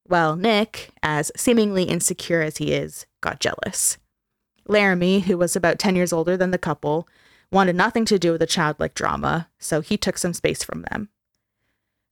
Well, 0.08 0.34
Nick, 0.34 0.92
as 1.02 1.30
seemingly 1.36 1.82
insecure 1.82 2.40
as 2.40 2.56
he 2.56 2.72
is, 2.72 3.04
got 3.20 3.38
jealous. 3.38 3.98
Laramie, 4.66 5.20
who 5.20 5.36
was 5.36 5.54
about 5.54 5.78
10 5.78 5.94
years 5.94 6.10
older 6.10 6.34
than 6.34 6.52
the 6.52 6.56
couple, 6.56 7.06
wanted 7.50 7.76
nothing 7.76 8.06
to 8.06 8.18
do 8.18 8.32
with 8.32 8.40
the 8.40 8.46
childlike 8.46 8.94
drama, 8.94 9.50
so 9.58 9.82
he 9.82 9.98
took 9.98 10.16
some 10.16 10.32
space 10.32 10.64
from 10.64 10.86
them. 10.90 11.10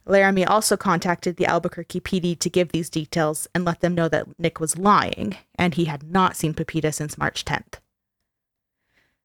Laramie 0.07 0.45
also 0.45 0.77
contacted 0.77 1.37
the 1.37 1.47
Albuquerque 1.47 2.01
PD 2.01 2.39
to 2.39 2.51
give 2.51 2.73
these 2.73 2.91
details 2.91 3.47
and 3.55 3.65
let 3.65 3.81
them 3.81 3.95
know 3.95 4.09
that 4.09 4.39
Nick 4.39 4.61
was 4.61 4.79
lying 4.79 5.37
and 5.57 5.75
he 5.75 5.85
had 5.85 6.03
not 6.03 6.37
seen 6.37 6.55
Pepita 6.55 6.93
since 6.93 7.19
March 7.19 7.45
10th. 7.45 7.75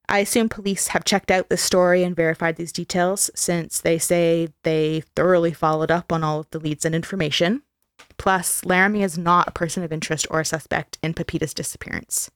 I 0.08 0.20
assume 0.20 0.48
police 0.48 0.88
have 0.88 1.04
checked 1.04 1.30
out 1.32 1.48
this 1.48 1.62
story 1.62 2.04
and 2.04 2.14
verified 2.14 2.56
these 2.56 2.72
details 2.72 3.30
since 3.34 3.80
they 3.80 3.98
say 3.98 4.48
they 4.62 5.02
thoroughly 5.16 5.52
followed 5.52 5.90
up 5.90 6.12
on 6.12 6.22
all 6.22 6.40
of 6.40 6.50
the 6.50 6.60
leads 6.60 6.84
and 6.84 6.94
information, 6.94 7.62
Plus, 8.18 8.64
Laramie 8.64 9.02
is 9.02 9.18
not 9.18 9.48
a 9.48 9.52
person 9.52 9.82
of 9.82 9.92
interest 9.92 10.26
or 10.30 10.40
a 10.40 10.44
suspect 10.44 10.98
in 11.02 11.14
Pepita's 11.14 11.54
disappearance. 11.54 12.30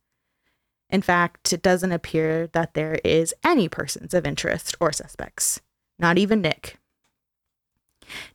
In 0.88 1.02
fact, 1.02 1.52
it 1.52 1.62
doesn't 1.62 1.92
appear 1.92 2.48
that 2.48 2.74
there 2.74 2.98
is 3.04 3.34
any 3.44 3.68
persons 3.68 4.12
of 4.12 4.26
interest 4.26 4.74
or 4.80 4.92
suspects, 4.92 5.60
not 5.98 6.18
even 6.18 6.40
Nick. 6.40 6.78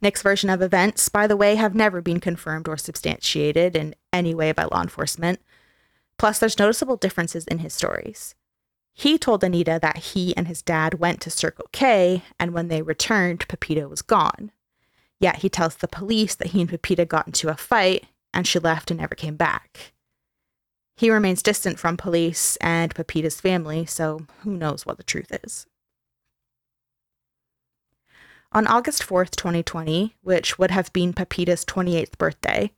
Nick's 0.01 0.21
version 0.21 0.49
of 0.49 0.61
events, 0.61 1.09
by 1.09 1.27
the 1.27 1.37
way, 1.37 1.55
have 1.55 1.75
never 1.75 2.01
been 2.01 2.19
confirmed 2.19 2.67
or 2.67 2.77
substantiated 2.77 3.75
in 3.75 3.95
any 4.13 4.33
way 4.33 4.51
by 4.51 4.65
law 4.65 4.81
enforcement. 4.81 5.39
Plus, 6.17 6.39
there's 6.39 6.59
noticeable 6.59 6.97
differences 6.97 7.45
in 7.45 7.59
his 7.59 7.73
stories. 7.73 8.35
He 8.93 9.17
told 9.17 9.43
Anita 9.43 9.79
that 9.81 9.97
he 9.97 10.35
and 10.37 10.47
his 10.47 10.61
dad 10.61 10.95
went 10.95 11.19
to 11.21 11.29
Circle 11.29 11.67
K, 11.73 12.23
and 12.39 12.53
when 12.53 12.69
they 12.69 12.81
returned, 12.81 13.47
Pepita 13.47 13.89
was 13.89 14.01
gone. 14.01 14.51
Yet 15.19 15.37
he 15.37 15.49
tells 15.49 15.75
the 15.75 15.87
police 15.87 16.35
that 16.35 16.49
he 16.49 16.61
and 16.61 16.69
Pepita 16.69 17.05
got 17.05 17.27
into 17.27 17.49
a 17.49 17.55
fight 17.55 18.05
and 18.33 18.45
she 18.45 18.59
left 18.59 18.91
and 18.91 18.99
never 18.99 19.15
came 19.15 19.35
back. 19.35 19.93
He 20.97 21.09
remains 21.09 21.41
distant 21.41 21.79
from 21.79 21.97
police 21.97 22.57
and 22.57 22.93
Pepita's 22.93 23.41
family, 23.41 23.85
so 23.85 24.27
who 24.41 24.51
knows 24.55 24.85
what 24.85 24.97
the 24.97 25.03
truth 25.03 25.31
is. 25.43 25.65
On 28.55 28.67
August 28.67 29.05
4th, 29.05 29.31
2020, 29.31 30.15
which 30.21 30.57
would 30.57 30.71
have 30.71 30.93
been 30.93 31.11
Pepita's 31.11 31.65
28th 31.65 32.17
birthday, 32.17 32.71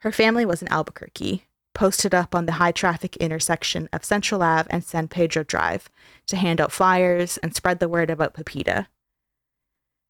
her 0.00 0.12
family 0.12 0.44
was 0.44 0.60
in 0.60 0.68
Albuquerque, 0.68 1.46
posted 1.72 2.14
up 2.14 2.34
on 2.34 2.44
the 2.44 2.60
high 2.60 2.70
traffic 2.70 3.16
intersection 3.16 3.88
of 3.94 4.04
Central 4.04 4.42
Ave 4.42 4.68
and 4.68 4.84
San 4.84 5.08
Pedro 5.08 5.42
Drive 5.42 5.88
to 6.26 6.36
hand 6.36 6.60
out 6.60 6.70
flyers 6.70 7.38
and 7.38 7.56
spread 7.56 7.80
the 7.80 7.88
word 7.88 8.10
about 8.10 8.34
Pepita. 8.34 8.88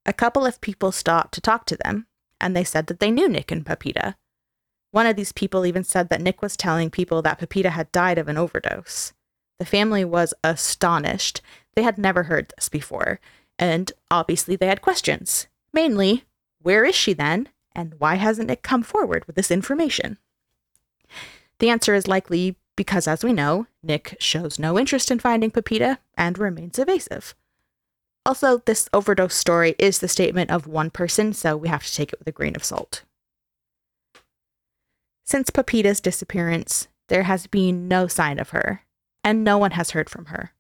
A 0.04 0.12
couple 0.12 0.44
of 0.44 0.60
people 0.60 0.90
stopped 0.90 1.32
to 1.34 1.40
talk 1.40 1.66
to 1.66 1.76
them, 1.76 2.08
and 2.40 2.56
they 2.56 2.64
said 2.64 2.88
that 2.88 2.98
they 2.98 3.12
knew 3.12 3.28
Nick 3.28 3.52
and 3.52 3.64
Pepita. 3.64 4.16
One 4.90 5.06
of 5.06 5.14
these 5.14 5.30
people 5.30 5.64
even 5.64 5.84
said 5.84 6.08
that 6.08 6.20
Nick 6.20 6.42
was 6.42 6.56
telling 6.56 6.90
people 6.90 7.22
that 7.22 7.38
Pepita 7.38 7.70
had 7.70 7.92
died 7.92 8.18
of 8.18 8.26
an 8.26 8.36
overdose. 8.36 9.12
The 9.60 9.66
family 9.66 10.04
was 10.04 10.34
astonished. 10.42 11.40
They 11.76 11.84
had 11.84 11.96
never 11.96 12.24
heard 12.24 12.52
this 12.56 12.68
before, 12.68 13.20
And 13.58 13.92
obviously, 14.10 14.56
they 14.56 14.66
had 14.66 14.82
questions. 14.82 15.46
Mainly, 15.72 16.24
where 16.60 16.84
is 16.84 16.94
she 16.94 17.12
then? 17.12 17.48
And 17.74 17.94
why 17.98 18.16
hasn't 18.16 18.50
it 18.50 18.62
come 18.62 18.82
forward 18.82 19.24
with 19.26 19.36
this 19.36 19.50
information? 19.50 20.18
The 21.58 21.70
answer 21.70 21.94
is 21.94 22.08
likely 22.08 22.56
because, 22.76 23.06
as 23.06 23.24
we 23.24 23.32
know, 23.32 23.66
Nick 23.82 24.16
shows 24.18 24.58
no 24.58 24.78
interest 24.78 25.10
in 25.10 25.18
finding 25.18 25.50
Pepita 25.50 25.98
and 26.16 26.38
remains 26.38 26.78
evasive. 26.78 27.34
Also, 28.24 28.58
this 28.58 28.88
overdose 28.92 29.34
story 29.34 29.74
is 29.78 29.98
the 29.98 30.08
statement 30.08 30.50
of 30.50 30.66
one 30.66 30.90
person, 30.90 31.32
so 31.32 31.56
we 31.56 31.68
have 31.68 31.84
to 31.84 31.94
take 31.94 32.12
it 32.12 32.18
with 32.18 32.28
a 32.28 32.32
grain 32.32 32.54
of 32.54 32.64
salt. 32.64 33.02
Since 35.24 35.50
Pepita's 35.50 36.00
disappearance, 36.00 36.88
there 37.08 37.24
has 37.24 37.46
been 37.46 37.88
no 37.88 38.06
sign 38.06 38.38
of 38.38 38.50
her, 38.50 38.82
and 39.24 39.42
no 39.42 39.58
one 39.58 39.72
has 39.72 39.90
heard 39.90 40.08
from 40.08 40.26
her. 40.26 40.52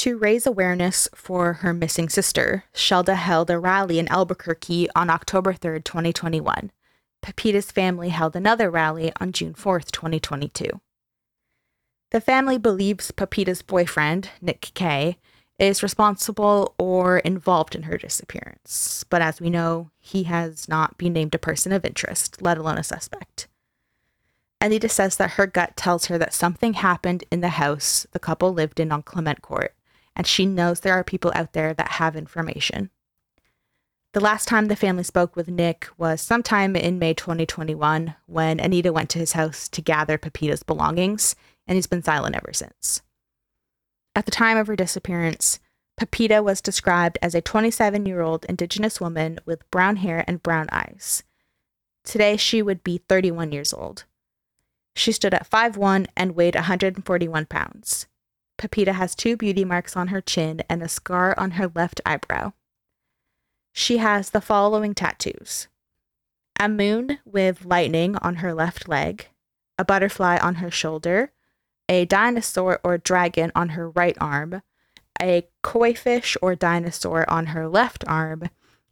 To 0.00 0.16
raise 0.16 0.46
awareness 0.46 1.10
for 1.14 1.52
her 1.60 1.74
missing 1.74 2.08
sister, 2.08 2.64
Shelda 2.72 3.16
held 3.16 3.50
a 3.50 3.58
rally 3.58 3.98
in 3.98 4.08
Albuquerque 4.08 4.88
on 4.96 5.10
October 5.10 5.52
3, 5.52 5.82
2021. 5.82 6.72
Pepita's 7.20 7.70
family 7.70 8.08
held 8.08 8.34
another 8.34 8.70
rally 8.70 9.12
on 9.20 9.32
June 9.32 9.52
4, 9.52 9.80
2022. 9.80 10.80
The 12.12 12.20
family 12.22 12.56
believes 12.56 13.10
Pepita's 13.10 13.60
boyfriend, 13.60 14.30
Nick 14.40 14.70
Kay, 14.72 15.18
is 15.58 15.82
responsible 15.82 16.74
or 16.78 17.18
involved 17.18 17.74
in 17.74 17.82
her 17.82 17.98
disappearance, 17.98 19.04
but 19.10 19.20
as 19.20 19.38
we 19.38 19.50
know, 19.50 19.90
he 19.98 20.22
has 20.22 20.66
not 20.66 20.96
been 20.96 21.12
named 21.12 21.34
a 21.34 21.38
person 21.38 21.72
of 21.72 21.84
interest, 21.84 22.40
let 22.40 22.56
alone 22.56 22.78
a 22.78 22.82
suspect. 22.82 23.48
Anita 24.62 24.88
says 24.88 25.18
that 25.18 25.32
her 25.32 25.46
gut 25.46 25.76
tells 25.76 26.06
her 26.06 26.16
that 26.16 26.32
something 26.32 26.72
happened 26.72 27.24
in 27.30 27.42
the 27.42 27.48
house 27.48 28.06
the 28.12 28.18
couple 28.18 28.54
lived 28.54 28.80
in 28.80 28.92
on 28.92 29.02
Clement 29.02 29.42
Court, 29.42 29.74
and 30.20 30.26
she 30.26 30.44
knows 30.44 30.80
there 30.80 30.92
are 30.92 31.02
people 31.02 31.32
out 31.34 31.54
there 31.54 31.72
that 31.72 31.92
have 31.92 32.14
information. 32.14 32.90
The 34.12 34.20
last 34.20 34.46
time 34.46 34.66
the 34.66 34.76
family 34.76 35.02
spoke 35.02 35.34
with 35.34 35.48
Nick 35.48 35.88
was 35.96 36.20
sometime 36.20 36.76
in 36.76 36.98
May 36.98 37.14
2021 37.14 38.14
when 38.26 38.60
Anita 38.60 38.92
went 38.92 39.08
to 39.08 39.18
his 39.18 39.32
house 39.32 39.66
to 39.70 39.80
gather 39.80 40.18
Pepita's 40.18 40.62
belongings, 40.62 41.34
and 41.66 41.76
he's 41.76 41.86
been 41.86 42.02
silent 42.02 42.36
ever 42.36 42.52
since. 42.52 43.00
At 44.14 44.26
the 44.26 44.30
time 44.30 44.58
of 44.58 44.66
her 44.66 44.76
disappearance, 44.76 45.58
Pepita 45.96 46.42
was 46.42 46.60
described 46.60 47.16
as 47.22 47.34
a 47.34 47.40
27 47.40 48.04
year 48.04 48.20
old 48.20 48.44
Indigenous 48.44 49.00
woman 49.00 49.38
with 49.46 49.70
brown 49.70 49.96
hair 49.96 50.22
and 50.26 50.42
brown 50.42 50.66
eyes. 50.70 51.22
Today, 52.04 52.36
she 52.36 52.60
would 52.60 52.84
be 52.84 52.98
31 53.08 53.52
years 53.52 53.72
old. 53.72 54.04
She 54.94 55.12
stood 55.12 55.32
at 55.32 55.48
5'1 55.48 56.08
and 56.14 56.36
weighed 56.36 56.56
141 56.56 57.46
pounds. 57.46 58.06
Pepita 58.60 58.92
has 58.92 59.14
two 59.14 59.38
beauty 59.38 59.64
marks 59.64 59.96
on 59.96 60.08
her 60.08 60.20
chin 60.20 60.60
and 60.68 60.82
a 60.82 60.88
scar 60.88 61.34
on 61.38 61.52
her 61.52 61.72
left 61.74 61.98
eyebrow. 62.04 62.52
She 63.72 63.96
has 63.96 64.30
the 64.30 64.42
following 64.42 64.94
tattoos 64.94 65.68
a 66.58 66.68
moon 66.68 67.20
with 67.24 67.64
lightning 67.64 68.16
on 68.16 68.36
her 68.36 68.52
left 68.52 68.86
leg, 68.86 69.28
a 69.78 69.84
butterfly 69.84 70.36
on 70.36 70.56
her 70.56 70.70
shoulder, 70.70 71.32
a 71.88 72.04
dinosaur 72.04 72.78
or 72.84 72.98
dragon 72.98 73.50
on 73.54 73.70
her 73.70 73.88
right 73.88 74.16
arm, 74.20 74.60
a 75.22 75.48
koi 75.62 75.94
fish 75.94 76.36
or 76.42 76.54
dinosaur 76.54 77.28
on 77.30 77.46
her 77.46 77.66
left 77.66 78.04
arm, 78.06 78.42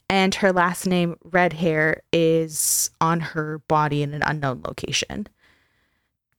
and 0.08 0.36
her 0.36 0.50
last 0.50 0.86
name, 0.86 1.16
Redhair, 1.22 1.98
is 2.10 2.90
on 3.02 3.20
her 3.20 3.58
body 3.68 4.02
in 4.02 4.14
an 4.14 4.22
unknown 4.24 4.62
location. 4.66 5.28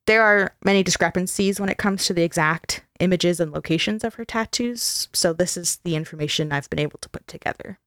There 0.10 0.24
are 0.24 0.56
many 0.66 0.82
discrepancies 0.82 1.60
when 1.60 1.70
it 1.70 1.78
comes 1.78 2.08
to 2.08 2.16
the 2.16 2.24
exact 2.24 2.82
images 3.00 3.40
and 3.40 3.52
locations 3.52 4.04
of 4.04 4.16
her 4.16 4.26
tattoos, 4.26 5.08
so 5.14 5.34
this 5.34 5.56
is 5.56 5.76
the 5.84 5.96
information 5.96 6.52
I've 6.52 6.68
been 6.68 6.80
able 6.80 6.98
to 7.02 7.10
put 7.10 7.28
together. 7.28 7.78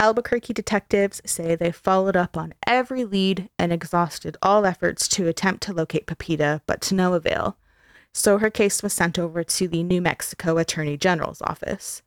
Albuquerque 0.00 0.52
detectives 0.52 1.22
say 1.24 1.54
they 1.54 1.70
followed 1.70 2.16
up 2.16 2.36
on 2.36 2.54
every 2.66 3.04
lead 3.04 3.50
and 3.56 3.72
exhausted 3.72 4.36
all 4.42 4.66
efforts 4.66 5.06
to 5.10 5.28
attempt 5.28 5.62
to 5.62 5.72
locate 5.72 6.08
Pepita, 6.08 6.60
but 6.66 6.80
to 6.80 6.96
no 6.96 7.14
avail. 7.14 7.56
So 8.12 8.38
her 8.38 8.50
case 8.50 8.82
was 8.82 8.92
sent 8.92 9.20
over 9.20 9.44
to 9.44 9.68
the 9.68 9.84
New 9.84 10.02
Mexico 10.02 10.58
Attorney 10.58 10.96
General's 10.96 11.40
office. 11.42 12.02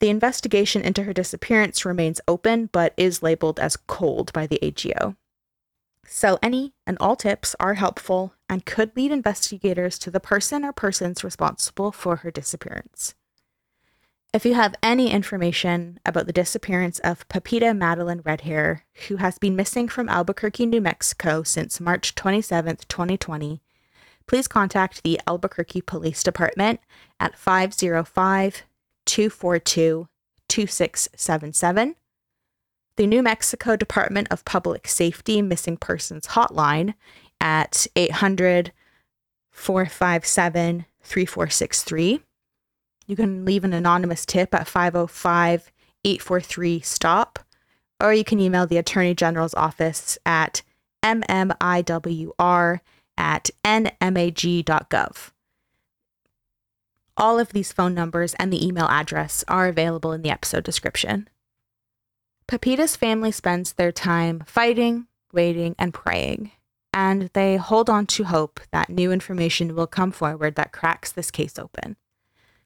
The 0.00 0.10
investigation 0.10 0.82
into 0.82 1.04
her 1.04 1.14
disappearance 1.14 1.86
remains 1.86 2.20
open, 2.28 2.68
but 2.70 2.92
is 2.98 3.22
labeled 3.22 3.58
as 3.58 3.78
cold 3.78 4.30
by 4.34 4.46
the 4.46 4.62
AGO. 4.62 5.16
So, 6.06 6.38
any 6.42 6.74
and 6.86 6.96
all 7.00 7.16
tips 7.16 7.54
are 7.60 7.74
helpful 7.74 8.34
and 8.48 8.66
could 8.66 8.96
lead 8.96 9.12
investigators 9.12 9.98
to 10.00 10.10
the 10.10 10.20
person 10.20 10.64
or 10.64 10.72
persons 10.72 11.24
responsible 11.24 11.92
for 11.92 12.16
her 12.16 12.30
disappearance. 12.30 13.14
If 14.32 14.46
you 14.46 14.54
have 14.54 14.74
any 14.82 15.10
information 15.10 16.00
about 16.06 16.26
the 16.26 16.32
disappearance 16.32 16.98
of 17.00 17.28
Pepita 17.28 17.66
Madalyn 17.66 18.22
Redhair, 18.22 18.80
who 19.08 19.16
has 19.16 19.38
been 19.38 19.54
missing 19.54 19.88
from 19.88 20.08
Albuquerque, 20.08 20.64
New 20.64 20.80
Mexico 20.80 21.42
since 21.42 21.80
March 21.80 22.14
27, 22.14 22.78
2020, 22.88 23.60
please 24.26 24.48
contact 24.48 25.02
the 25.02 25.20
Albuquerque 25.26 25.82
Police 25.82 26.22
Department 26.22 26.80
at 27.20 27.36
505 27.36 28.62
242 29.04 30.08
2677 30.48 31.94
the 32.96 33.06
New 33.06 33.22
Mexico 33.22 33.76
Department 33.76 34.28
of 34.30 34.44
Public 34.44 34.86
Safety 34.86 35.40
Missing 35.40 35.78
Persons 35.78 36.28
Hotline 36.28 36.94
at 37.40 37.86
800 37.96 38.72
457 39.50 40.86
3463. 41.02 42.20
You 43.06 43.16
can 43.16 43.44
leave 43.44 43.64
an 43.64 43.72
anonymous 43.72 44.24
tip 44.24 44.54
at 44.54 44.68
505 44.68 45.72
843 46.04 46.80
STOP, 46.80 47.38
or 48.00 48.12
you 48.12 48.24
can 48.24 48.40
email 48.40 48.66
the 48.66 48.78
Attorney 48.78 49.14
General's 49.14 49.54
office 49.54 50.18
at 50.26 50.62
mmiwr 51.02 52.80
at 53.16 53.50
nmag.gov. 53.64 55.30
All 57.16 57.38
of 57.38 57.52
these 57.52 57.72
phone 57.72 57.94
numbers 57.94 58.34
and 58.34 58.52
the 58.52 58.66
email 58.66 58.86
address 58.86 59.44
are 59.46 59.68
available 59.68 60.12
in 60.12 60.22
the 60.22 60.30
episode 60.30 60.64
description. 60.64 61.28
Pepita's 62.52 62.96
family 62.96 63.32
spends 63.32 63.72
their 63.72 63.90
time 63.90 64.42
fighting, 64.46 65.06
waiting, 65.32 65.74
and 65.78 65.94
praying, 65.94 66.50
and 66.92 67.30
they 67.32 67.56
hold 67.56 67.88
on 67.88 68.04
to 68.04 68.24
hope 68.24 68.60
that 68.72 68.90
new 68.90 69.10
information 69.10 69.74
will 69.74 69.86
come 69.86 70.12
forward 70.12 70.54
that 70.54 70.70
cracks 70.70 71.10
this 71.10 71.30
case 71.30 71.58
open. 71.58 71.96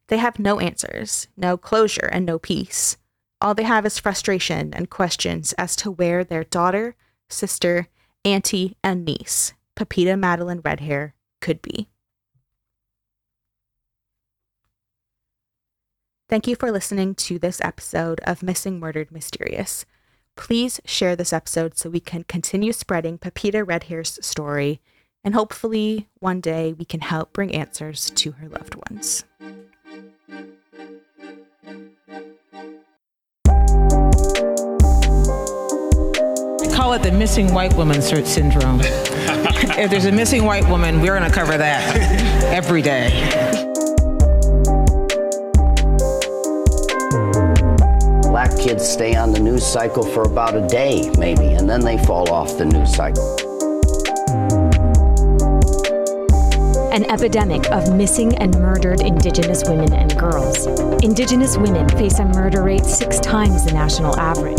They 0.08 0.16
have 0.16 0.40
no 0.40 0.58
answers, 0.58 1.28
no 1.36 1.56
closure, 1.56 2.10
and 2.10 2.26
no 2.26 2.36
peace. 2.36 2.96
All 3.40 3.54
they 3.54 3.62
have 3.62 3.86
is 3.86 3.96
frustration 3.96 4.74
and 4.74 4.90
questions 4.90 5.52
as 5.52 5.76
to 5.76 5.92
where 5.92 6.24
their 6.24 6.42
daughter, 6.42 6.96
sister, 7.28 7.86
auntie, 8.24 8.76
and 8.82 9.04
niece, 9.04 9.54
Pepita 9.76 10.14
Madalyn 10.14 10.62
Redhair, 10.62 11.12
could 11.40 11.62
be. 11.62 11.86
Thank 16.28 16.48
you 16.48 16.56
for 16.56 16.72
listening 16.72 17.14
to 17.14 17.38
this 17.38 17.60
episode 17.60 18.20
of 18.24 18.42
Missing 18.42 18.80
Murdered 18.80 19.12
Mysterious. 19.12 19.86
Please 20.34 20.80
share 20.84 21.14
this 21.14 21.32
episode 21.32 21.78
so 21.78 21.88
we 21.88 22.00
can 22.00 22.24
continue 22.24 22.72
spreading 22.72 23.16
Pepita 23.16 23.64
Redhair's 23.64 24.18
story, 24.26 24.80
and 25.22 25.34
hopefully 25.34 26.08
one 26.18 26.40
day 26.40 26.72
we 26.72 26.84
can 26.84 26.98
help 26.98 27.32
bring 27.32 27.54
answers 27.54 28.10
to 28.10 28.32
her 28.32 28.48
loved 28.48 28.74
ones. 28.90 29.22
Call 36.74 36.94
it 36.94 37.04
the 37.04 37.14
missing 37.16 37.54
white 37.54 37.74
woman 37.76 38.02
search 38.02 38.26
syndrome. 38.26 38.80
if 38.82 39.92
there's 39.92 40.06
a 40.06 40.12
missing 40.12 40.44
white 40.44 40.68
woman, 40.68 41.00
we're 41.00 41.16
going 41.16 41.30
to 41.30 41.30
cover 41.30 41.56
that 41.56 42.42
every 42.52 42.82
day. 42.82 43.55
Kids 48.66 48.88
stay 48.88 49.14
on 49.14 49.30
the 49.30 49.38
news 49.38 49.64
cycle 49.64 50.02
for 50.02 50.22
about 50.22 50.56
a 50.56 50.66
day, 50.66 51.08
maybe, 51.18 51.54
and 51.54 51.70
then 51.70 51.80
they 51.80 51.96
fall 51.98 52.28
off 52.32 52.58
the 52.58 52.64
news 52.64 52.92
cycle. 52.96 53.22
An 56.92 57.04
epidemic 57.08 57.70
of 57.70 57.94
missing 57.94 58.34
and 58.38 58.58
murdered 58.58 59.02
Indigenous 59.02 59.62
women 59.68 59.92
and 59.92 60.18
girls. 60.18 60.66
Indigenous 61.04 61.56
women 61.56 61.88
face 61.90 62.18
a 62.18 62.24
murder 62.24 62.64
rate 62.64 62.84
six 62.84 63.20
times 63.20 63.64
the 63.64 63.72
national 63.72 64.18
average. 64.18 64.55